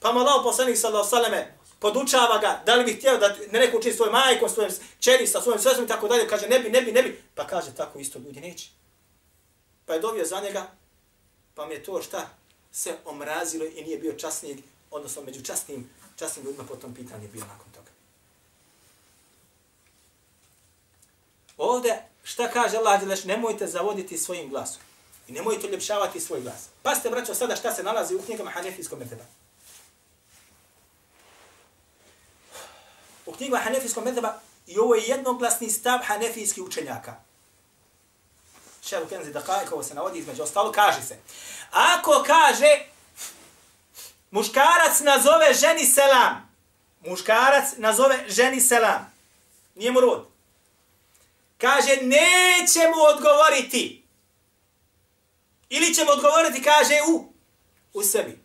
Pa 0.00 0.12
mu 0.12 0.20
Allah 0.20 0.40
poslanik 0.44 0.78
sallallahu 0.78 1.10
sallame 1.10 1.56
podučava 1.78 2.38
ga, 2.38 2.62
da 2.66 2.74
li 2.74 2.84
bi 2.84 2.92
htio 2.92 3.18
da 3.18 3.28
ne 3.52 3.58
neko 3.60 3.78
učini 3.78 3.94
svojom 3.94 4.12
majkom, 4.12 4.48
svojom 4.48 4.72
čeri, 5.00 5.26
sa 5.26 5.40
svojim 5.40 5.60
sestrom 5.60 5.84
i 5.84 5.88
tako 5.88 6.08
dalje. 6.08 6.28
Kaže 6.28 6.48
ne 6.48 6.58
bi, 6.58 6.70
ne 6.70 6.82
bi, 6.82 6.92
ne 6.92 7.02
bi. 7.02 7.22
Pa 7.34 7.46
kaže 7.46 7.74
tako 7.74 7.98
isto 7.98 8.18
ljudi 8.18 8.40
neće. 8.40 8.68
Pa 9.86 9.94
je 9.94 10.00
dovio 10.00 10.24
za 10.24 10.40
njega, 10.40 10.70
pa 11.54 11.66
mi 11.66 11.74
je 11.74 11.82
to 11.82 12.02
šta? 12.02 12.28
Se 12.72 12.96
omrazilo 13.04 13.64
i 13.64 13.84
nije 13.84 13.98
bio 13.98 14.12
časnijeg, 14.12 14.58
odnosno 14.90 15.22
među 15.22 15.42
časnim, 15.42 15.90
časnim 16.16 16.44
ljudima 16.44 16.64
po 16.64 16.76
tom 16.76 16.94
pitanju 16.94 17.28
bio 17.32 17.44
nakon 17.44 17.72
toga. 17.74 17.90
Ovdje, 21.56 22.02
šta 22.24 22.48
kaže 22.48 22.76
Allah 22.76 23.00
Đeleš, 23.00 23.24
nemojte 23.24 23.66
zavoditi 23.66 24.18
svojim 24.18 24.50
glasom. 24.50 24.82
I 25.28 25.32
nemojte 25.32 25.68
ljepšavati 25.68 26.20
svoj 26.20 26.40
glas. 26.40 26.68
Pa 26.82 26.94
ste, 26.94 27.10
braćo, 27.10 27.34
sada 27.34 27.56
šta 27.56 27.74
se 27.74 27.82
nalazi 27.82 28.14
u 28.14 28.22
knjigama 28.22 28.50
Hanefijskog 28.50 28.98
meteba. 28.98 29.24
U 33.26 33.32
knjigama 33.32 33.62
Hanefijskog 33.62 34.04
meteba 34.04 34.40
i 34.66 34.78
ovo 34.78 34.94
je 34.94 35.02
jednoglasni 35.02 35.70
stav 35.70 35.98
Hanefijskih 36.04 36.64
učenjaka. 36.64 37.14
Šeru 38.82 39.08
Kenzi 39.08 39.32
Dakaj, 39.32 39.64
ovo 39.72 39.82
se 39.82 39.94
navodi 39.94 40.18
između 40.18 40.42
ostalo, 40.42 40.72
kaže 40.72 41.02
se. 41.02 41.18
Ako 41.70 42.24
kaže, 42.26 42.86
muškarac 44.30 45.00
nazove 45.00 45.54
ženi 45.54 45.86
selam, 45.86 46.54
muškarac 47.06 47.64
nazove 47.76 48.24
ženi 48.28 48.60
selam, 48.60 49.12
nije 49.74 49.92
mu 49.92 50.00
rod, 50.00 50.28
kaže, 51.58 51.96
neće 52.02 52.88
mu 52.88 53.02
odgovoriti. 53.14 54.06
Ili 55.68 55.94
će 55.94 56.04
mu 56.04 56.10
odgovoriti, 56.10 56.62
kaže, 56.62 56.94
u, 57.08 57.32
u 57.92 58.02
sebi. 58.02 58.38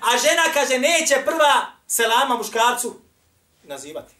A 0.00 0.18
žena, 0.18 0.42
kaže, 0.54 0.78
neće 0.78 1.22
prva 1.24 1.66
selama 1.86 2.36
muškarcu 2.36 3.00
nazivati. 3.62 4.14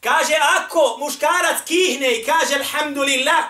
Kaže, 0.00 0.34
ako 0.56 0.96
muškarac 1.00 1.64
kihne 1.66 2.20
i 2.20 2.24
kaže, 2.24 2.54
alhamdulillah, 2.54 3.44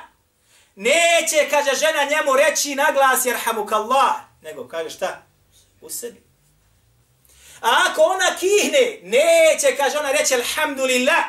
neće, 0.74 1.48
kaže, 1.50 1.74
žena 1.74 2.04
njemu 2.04 2.36
reći 2.36 2.74
na 2.74 2.92
glas, 2.92 3.26
jerhamukallah, 3.26 4.14
nego 4.42 4.68
kaže 4.68 4.90
šta? 4.90 5.22
U 5.80 5.90
sebi. 5.90 6.23
A 7.64 7.68
ako 7.90 8.02
ona 8.02 8.36
kihne, 8.40 8.98
neće, 9.02 9.76
kaže 9.76 9.98
ona, 9.98 10.12
reći 10.12 10.34
alhamdulillah, 10.34 11.24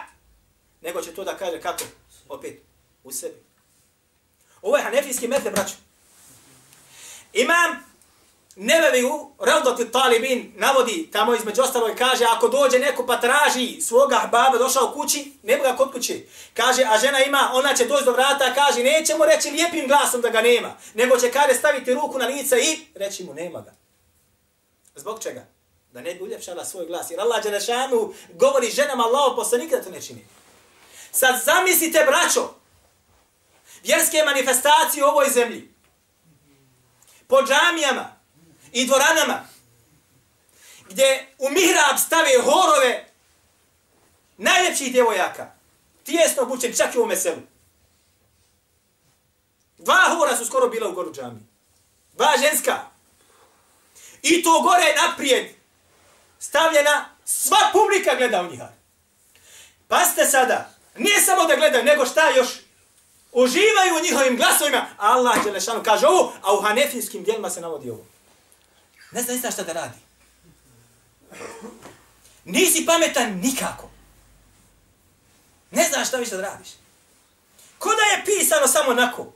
nego 0.81 1.01
će 1.01 1.13
to 1.13 1.23
da 1.23 1.37
kaže 1.37 1.61
kako? 1.61 1.83
Opet, 2.29 2.61
u 3.03 3.11
sebi. 3.11 3.43
Ovo 4.61 4.77
je 4.77 4.83
hanefijski 4.83 5.27
mete, 5.27 5.51
braću. 5.51 5.73
Imam 7.33 7.85
Nebevi 8.55 9.03
u 9.03 9.31
Ravdoti 9.39 9.91
Talibin 9.91 10.51
navodi 10.55 11.09
tamo 11.11 11.35
između 11.35 11.61
ostalo 11.61 11.89
i 11.89 11.95
kaže 11.95 12.25
ako 12.25 12.47
dođe 12.47 12.79
neko 12.79 13.05
pa 13.05 13.21
traži 13.21 13.81
svoga 13.81 14.29
baba 14.31 14.57
došao 14.57 14.91
kući, 14.91 15.31
nema 15.43 15.63
ga 15.63 15.75
kod 15.75 15.91
kući. 15.91 16.27
Kaže, 16.53 16.83
a 16.89 16.97
žena 16.97 17.23
ima, 17.23 17.49
ona 17.53 17.73
će 17.73 17.85
doći 17.85 18.05
do 18.05 18.11
vrata, 18.11 18.53
kaže, 18.53 18.83
neće 18.83 19.15
mu 19.15 19.25
reći 19.25 19.51
lijepim 19.51 19.87
glasom 19.87 20.21
da 20.21 20.29
ga 20.29 20.41
nema, 20.41 20.77
nego 20.93 21.17
će 21.17 21.31
kaže 21.31 21.53
staviti 21.53 21.93
ruku 21.93 22.17
na 22.19 22.25
lice 22.25 22.57
i 22.57 22.79
reći 22.95 23.23
mu 23.23 23.33
nema 23.33 23.61
ga. 23.61 23.73
Zbog 24.95 25.23
čega? 25.23 25.54
Da 25.95 26.01
ne 26.01 26.13
bi 26.15 26.23
uljepšala 26.23 26.65
svoj 26.65 26.85
glas. 26.85 27.11
Jer 27.11 27.19
Allah 27.19 27.43
Đelešanu 27.43 28.13
govori 28.33 28.71
ženama 28.71 29.03
Allah 29.03 29.33
poslanika 29.35 29.75
da 29.75 29.83
to 29.83 29.89
ne 29.89 30.01
čini. 30.01 30.25
Sad 31.11 31.43
zamislite, 31.43 32.05
braćo, 32.05 32.53
vjerske 33.83 34.23
manifestacije 34.25 35.05
u 35.05 35.07
ovoj 35.07 35.29
zemlji. 35.29 35.73
Po 37.27 37.37
džamijama, 37.41 38.15
i 38.71 38.85
dvoranama, 38.85 39.47
gdje 40.89 41.27
u 41.37 41.49
mihrab 41.49 41.97
stave 42.05 42.31
horove 42.43 43.07
najljepših 44.37 44.91
djevojaka, 44.91 45.51
tijesno 46.03 46.43
obučen, 46.43 46.75
čak 46.77 46.95
i 46.95 46.99
u 46.99 47.05
meselu. 47.05 47.41
Dva 49.77 50.15
hora 50.17 50.37
su 50.37 50.45
skoro 50.45 50.67
bila 50.67 50.89
u 50.89 50.93
goru 50.93 51.13
džami. 51.13 51.39
Dva 52.13 52.33
ženska. 52.41 52.77
I 54.21 54.43
to 54.43 54.61
gore 54.61 54.95
naprijed 55.07 55.64
stavljena, 56.38 57.08
sva 57.24 57.58
publika 57.72 58.16
gleda 58.16 58.42
u 58.42 58.50
njiha. 58.50 58.68
Pazite 59.88 60.24
sada, 60.24 60.70
nije 60.96 61.20
samo 61.20 61.44
da 61.44 61.56
gledaju, 61.56 61.84
nego 61.84 62.06
šta 62.06 62.30
još 62.30 62.48
uživaju 63.32 63.96
u 63.96 64.02
njihovim 64.02 64.36
glasovima. 64.36 64.86
Allah 64.96 65.44
Đelešanu 65.44 65.82
kaže 65.82 66.06
ovo, 66.06 66.32
a 66.42 66.54
u 66.54 66.60
hanefijskim 66.60 67.24
djelima 67.24 67.50
se 67.50 67.60
navodi 67.60 67.90
ovo. 67.90 68.04
Ne 69.12 69.22
zna, 69.22 69.32
ne 69.32 69.40
zna 69.40 69.50
šta 69.50 69.62
da 69.62 69.72
radi. 69.72 69.98
Nisi 72.44 72.86
pametan 72.86 73.40
nikako. 73.40 73.90
Ne 75.70 75.88
znaš 75.92 76.08
šta 76.08 76.16
više 76.16 76.36
da 76.36 76.42
radiš. 76.42 76.68
Ko 77.78 77.90
da 77.94 78.02
je 78.02 78.24
pisano 78.24 78.68
samo 78.68 78.94
nako? 78.94 79.32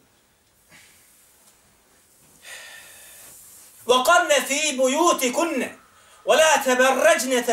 وَقَرْنَ 3.87 4.31
فِي 4.49 4.77
بُيُوتِ 4.77 5.33
كُنَّ 5.33 5.78
وَلَا 6.29 6.57
تَبَرَّجْنَ 6.65 7.45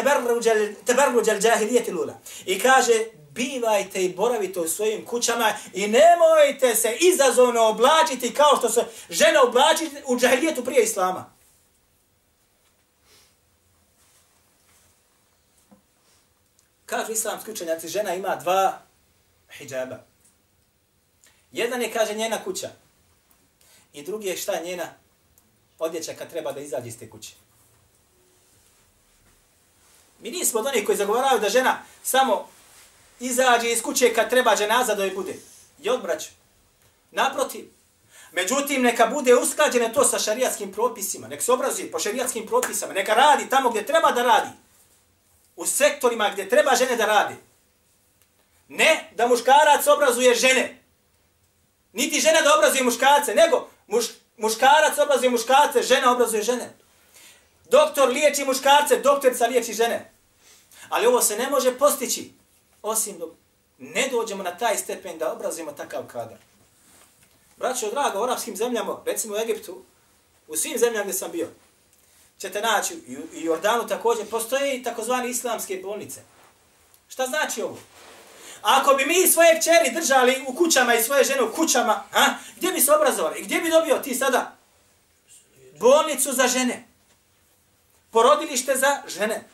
تَبَرُّجَ 0.86 1.30
الْجَاهِلِيَةِ 1.30 1.92
لُولَ 1.92 2.14
I 2.46 2.60
kaže, 2.60 3.06
bivajte 3.32 4.04
i 4.04 4.14
boravite 4.16 4.60
u 4.60 4.68
svojim 4.68 5.06
kućama 5.06 5.54
i 5.74 5.88
nemojte 5.88 6.76
se 6.76 6.98
izazovno 7.00 7.62
oblačiti 7.62 8.34
kao 8.34 8.58
što 8.58 8.70
se 8.70 8.86
žena 9.10 9.42
oblači 9.44 9.90
u 10.06 10.20
džahilijetu 10.20 10.66
prije 10.66 10.84
islama. 10.84 11.34
Kažu 16.86 17.12
islamski 17.12 17.52
učenjaci, 17.52 17.88
žena 17.88 18.14
ima 18.14 18.36
dva 18.36 18.82
hijjaba. 19.58 19.98
Jedan 21.52 21.82
je, 21.82 21.94
kaže, 21.94 22.14
njena 22.14 22.44
kuća. 22.44 22.70
I 23.94 24.04
drugi 24.04 24.28
je 24.28 24.38
šta 24.38 24.54
je 24.54 24.66
njena 24.66 24.94
odjeća 25.80 26.14
kad 26.14 26.30
treba 26.30 26.52
da 26.52 26.60
izađe 26.60 26.88
iz 26.88 27.00
te 27.00 27.10
kuće. 27.10 27.34
Mi 30.21 30.31
nismo 30.31 30.61
od 30.61 30.67
onih 30.67 30.87
koji 30.87 30.99
zagovaraju 30.99 31.41
da 31.41 31.49
žena 31.49 31.83
samo 32.03 32.49
izađe 33.21 33.71
iz 33.71 33.83
kuće 33.83 34.15
kad 34.15 34.31
treba 34.31 34.57
dženaza 34.57 34.95
da 34.95 35.05
joj 35.05 35.15
bude. 35.15 35.35
I 35.83 35.91
odbraću. 35.91 36.29
Naprotiv. 37.11 37.65
Međutim, 38.33 38.83
neka 38.83 39.07
bude 39.07 39.35
usklađene 39.35 39.93
to 39.93 40.05
sa 40.05 40.19
šarijatskim 40.19 40.73
propisima. 40.73 41.29
Nek 41.29 41.43
se 41.43 41.53
obrazuje 41.53 41.91
po 41.91 41.99
šarijatskim 41.99 42.47
propisama. 42.47 42.93
Neka 42.93 43.15
radi 43.15 43.49
tamo 43.49 43.71
gdje 43.71 43.87
treba 43.87 44.13
da 44.13 44.23
radi 44.23 44.51
u 45.57 45.67
sektorima 45.67 46.31
gdje 46.31 46.49
treba 46.49 46.77
žene 46.77 46.97
da 46.97 47.07
radi. 47.07 47.35
Ne 48.69 49.11
da 49.15 49.27
muškarac 49.27 49.87
obrazuje 49.87 50.35
žene. 50.35 50.83
Niti 51.93 52.21
žena 52.21 52.41
da 52.41 52.57
obrazuje 52.57 52.85
muškarce, 52.85 53.35
nego 53.35 53.69
muš, 53.87 54.07
muškarac 54.37 54.99
obrazuje 54.99 55.31
muškarce, 55.31 55.83
žena 55.83 56.13
obrazuje 56.13 56.43
žene. 56.43 56.73
Doktor 57.71 58.09
liječi 58.09 58.45
muškarce, 58.45 58.97
doktorica 58.97 59.47
liječi 59.47 59.73
žene. 59.73 60.13
Ali 60.89 61.07
ovo 61.07 61.23
se 61.23 61.37
ne 61.37 61.51
može 61.51 61.79
postići, 61.79 62.33
osim 62.83 63.19
dok 63.19 63.31
ne 63.79 64.09
dođemo 64.09 64.43
na 64.43 64.59
taj 64.59 64.77
stepen 64.77 65.19
da 65.19 65.33
obrazimo 65.33 65.73
takav 65.73 66.07
kadar. 66.07 66.39
Braćo, 67.57 67.91
drago, 67.91 68.21
u 68.21 68.25
arapskim 68.25 68.57
zemljama, 68.57 69.03
recimo 69.07 69.35
u 69.35 69.39
Egiptu, 69.39 69.83
u 70.49 70.57
svim 70.57 70.79
zemljama 70.79 71.03
gdje 71.03 71.13
sam 71.13 71.31
bio, 71.31 71.49
ćete 72.39 72.61
naći, 72.61 72.95
i 73.07 73.17
u 73.17 73.27
Jordanu 73.33 73.87
također, 73.87 74.31
postoje 74.31 74.77
i 74.77 74.83
takozvani 74.83 75.31
islamske 75.31 75.81
bolnice. 75.83 76.21
Šta 77.09 77.27
znači 77.27 77.63
ovo? 77.63 77.79
Ako 78.63 78.95
bi 78.95 79.07
mi 79.07 79.29
svoje 79.29 79.61
kćeri 79.61 79.95
držali 79.95 80.45
u 80.49 80.55
kućama 80.55 80.95
i 80.95 81.03
svoje 81.03 81.25
žene 81.25 81.43
u 81.43 81.53
kućama, 81.53 82.05
a, 82.13 82.27
gdje 82.57 82.73
bi 82.73 82.81
se 82.81 82.93
obrazovali? 82.93 83.43
Gdje 83.43 83.61
bi 83.61 83.71
dobio 83.71 83.99
ti 83.99 84.15
sada? 84.15 84.57
Bolnicu 85.81 86.33
za 86.33 86.49
žene. 86.49 86.86
Porodilište 88.17 88.77
za 88.77 89.03
žene. 89.09 89.45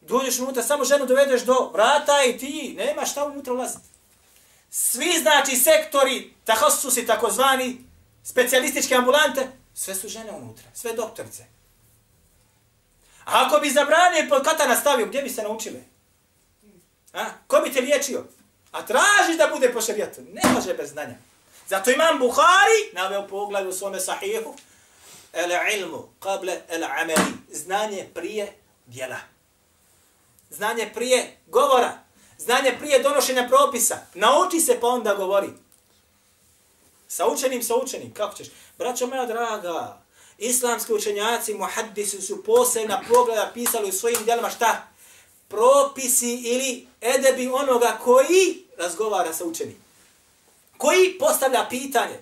Dođeš 0.00 0.38
unutra, 0.38 0.62
samo 0.62 0.84
ženu 0.84 1.06
dovedeš 1.06 1.42
do 1.42 1.70
vrata 1.72 2.24
i 2.24 2.38
ti 2.38 2.74
nema 2.78 3.06
šta 3.06 3.24
unutra 3.24 3.52
ulaziti. 3.52 3.84
Svi 4.70 5.18
znači 5.20 5.56
sektori, 5.56 6.34
tahasusi 6.44 7.06
takozvani, 7.06 7.84
specijalističke 8.24 8.94
ambulante, 8.94 9.48
sve 9.74 9.94
su 9.94 10.08
žene 10.08 10.32
unutra, 10.32 10.64
sve 10.74 10.92
doktorice. 10.92 11.44
A 13.24 13.46
ako 13.46 13.60
bi 13.60 13.70
zabranio 13.70 14.26
pod 14.28 14.44
katana 14.44 14.76
stavio, 14.76 15.06
gdje 15.06 15.22
bi 15.22 15.30
se 15.30 15.42
naučile? 15.42 15.80
A? 17.12 17.24
Ko 17.46 17.60
bi 17.64 17.72
te 17.72 17.80
liječio? 17.80 18.24
A 18.72 18.86
tražiš 18.86 19.38
da 19.38 19.50
bude 19.54 19.72
po 19.72 19.80
šarijatu. 19.80 20.20
Ne 20.32 20.42
može 20.54 20.74
bez 20.74 20.90
znanja. 20.90 21.14
Zato 21.68 21.90
imam 21.90 22.18
Buhari, 22.18 22.90
naveo 22.92 23.28
poglavlju 23.28 23.70
u 23.70 23.72
svome 23.72 24.00
sahihu, 24.00 24.54
el 25.32 25.50
ilmu, 25.80 26.08
kable 26.20 26.62
el 26.68 26.84
ameli. 26.84 27.32
Znanje 27.50 28.08
prije 28.14 28.52
djela. 28.86 29.18
Znanje 30.50 30.90
prije 30.94 31.36
govora. 31.46 31.98
Znanje 32.38 32.76
prije 32.78 33.02
donošenja 33.02 33.48
propisa. 33.48 33.96
Nauči 34.14 34.60
se 34.60 34.80
pa 34.80 34.86
onda 34.86 35.14
govori. 35.14 35.48
Sa 37.08 37.28
učenim, 37.28 37.62
sa 37.62 37.74
učenim. 37.76 38.14
Kako 38.14 38.36
ćeš? 38.36 38.46
Braćo 38.78 39.06
moja 39.06 39.26
draga, 39.26 40.02
islamski 40.38 40.92
učenjaci, 40.92 41.54
muhaddisi 41.54 42.22
su 42.22 42.44
posebna 42.44 43.02
pogleda 43.08 43.50
pisali 43.54 43.88
u 43.88 43.92
svojim 43.92 44.24
djelima 44.24 44.50
šta? 44.50 44.88
Propisi 45.48 46.34
ili 46.34 46.86
edebi 47.00 47.48
onoga 47.48 47.98
koji 48.04 48.64
razgovara 48.78 49.32
sa 49.32 49.44
učenim. 49.44 49.82
Koji 50.78 51.18
postavlja 51.18 51.66
pitanje. 51.70 52.18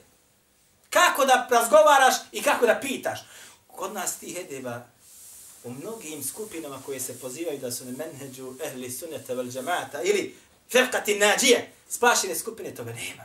Kako 0.90 1.24
da 1.24 1.48
razgovaraš 1.50 2.14
i 2.32 2.42
kako 2.42 2.66
da 2.66 2.78
pitaš. 2.82 3.18
Kod 3.66 3.92
nas 3.94 4.16
tih 4.16 4.36
edeba 4.38 4.82
u 5.64 5.70
mnogim 5.70 6.24
skupinama 6.24 6.82
koje 6.86 7.00
se 7.00 7.20
pozivaju 7.20 7.58
da 7.58 7.72
su 7.72 7.84
na 7.84 7.92
menheđu 7.98 8.54
ehli 8.64 8.90
sunneta 8.90 9.34
vel 9.34 9.50
džamata 9.50 10.02
ili 10.02 10.36
firkati 10.70 11.18
nađije, 11.18 11.72
spašene 11.88 12.34
skupine, 12.34 12.74
toga 12.74 12.92
nema. 12.92 13.24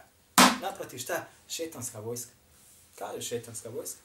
Naprotiv 0.62 0.98
šta? 0.98 1.26
Šetanska 1.50 2.00
vojska. 2.00 2.32
Kaže 2.96 3.22
šetanska 3.22 3.70
vojska. 3.70 4.00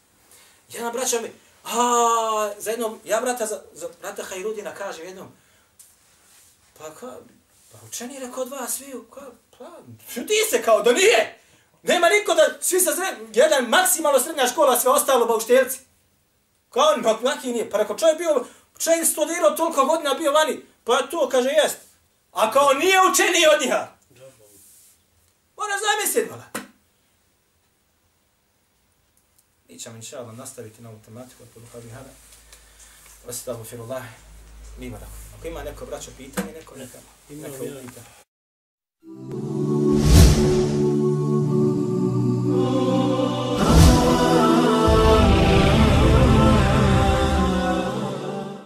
Jedan 0.72 0.92
braća 0.92 1.20
mi, 1.20 1.30
a, 1.64 2.52
za 2.58 2.70
jednom, 2.70 3.00
ja 3.04 3.20
brata, 3.20 3.46
za, 3.46 3.62
za 3.72 3.88
brata 4.00 4.22
Hajrudina 4.22 4.74
kaže 4.74 5.02
jednom, 5.02 5.28
pa 6.78 6.94
ka, 6.94 7.16
pa 7.72 7.78
učeni 7.88 8.14
je 8.14 8.20
rekao 8.20 8.42
od 8.42 8.48
vas 8.48 8.76
svi, 8.76 8.94
ka, 9.14 9.30
pa, 9.58 9.70
ti 10.14 10.34
se 10.50 10.62
kao 10.62 10.82
da 10.82 10.92
nije. 10.92 11.38
Nema 11.82 12.08
niko 12.08 12.34
da, 12.34 12.42
svi 12.60 12.80
sa 12.80 12.94
sred, 12.94 13.36
jedan 13.36 13.68
maksimalno 13.68 14.20
srednja 14.20 14.48
škola, 14.48 14.80
sve 14.80 14.90
ostalo 14.90 15.26
bauštelci. 15.26 15.78
Kao 16.70 16.92
on, 16.96 17.02
pa 17.02 17.18
maki 17.22 17.52
nije. 17.52 17.70
Pa 17.70 17.78
rekao, 17.78 17.98
čovjek 17.98 18.18
bio, 18.18 18.44
čovjek 18.78 19.06
studirao 19.06 19.50
toliko 19.50 19.84
godina, 19.84 20.14
bio 20.14 20.32
vani. 20.32 20.60
Pa 20.84 21.02
to, 21.02 21.28
kaže, 21.28 21.48
jest. 21.48 21.76
A 22.32 22.50
kao 22.52 22.72
nije 22.72 22.98
učeniji 23.12 23.46
od 23.54 23.60
njiha. 23.62 23.88
Mora 25.56 25.74
zamisliti, 25.86 26.30
vala. 26.30 26.44
Mi 29.68 29.78
ćemo, 29.78 29.96
inša 29.96 30.18
Allah, 30.18 30.36
nastaviti 30.36 30.82
na 30.82 30.88
ovu 30.88 30.98
tematiku. 31.04 31.42
Ako 31.50 31.60
duha 31.60 31.78
bihada. 31.78 32.10
Ostavu 33.28 33.64
firullah. 33.64 34.02
Mimo 34.78 34.98
da. 34.98 35.06
Ako 35.38 35.48
ima 35.48 35.62
neko 35.62 35.86
braćo 35.86 36.10
pitanje, 36.16 36.52
neko 36.52 36.76
neka. 36.76 36.98
Ima 37.30 37.48
Neko 37.48 37.64
upita. 37.64 38.00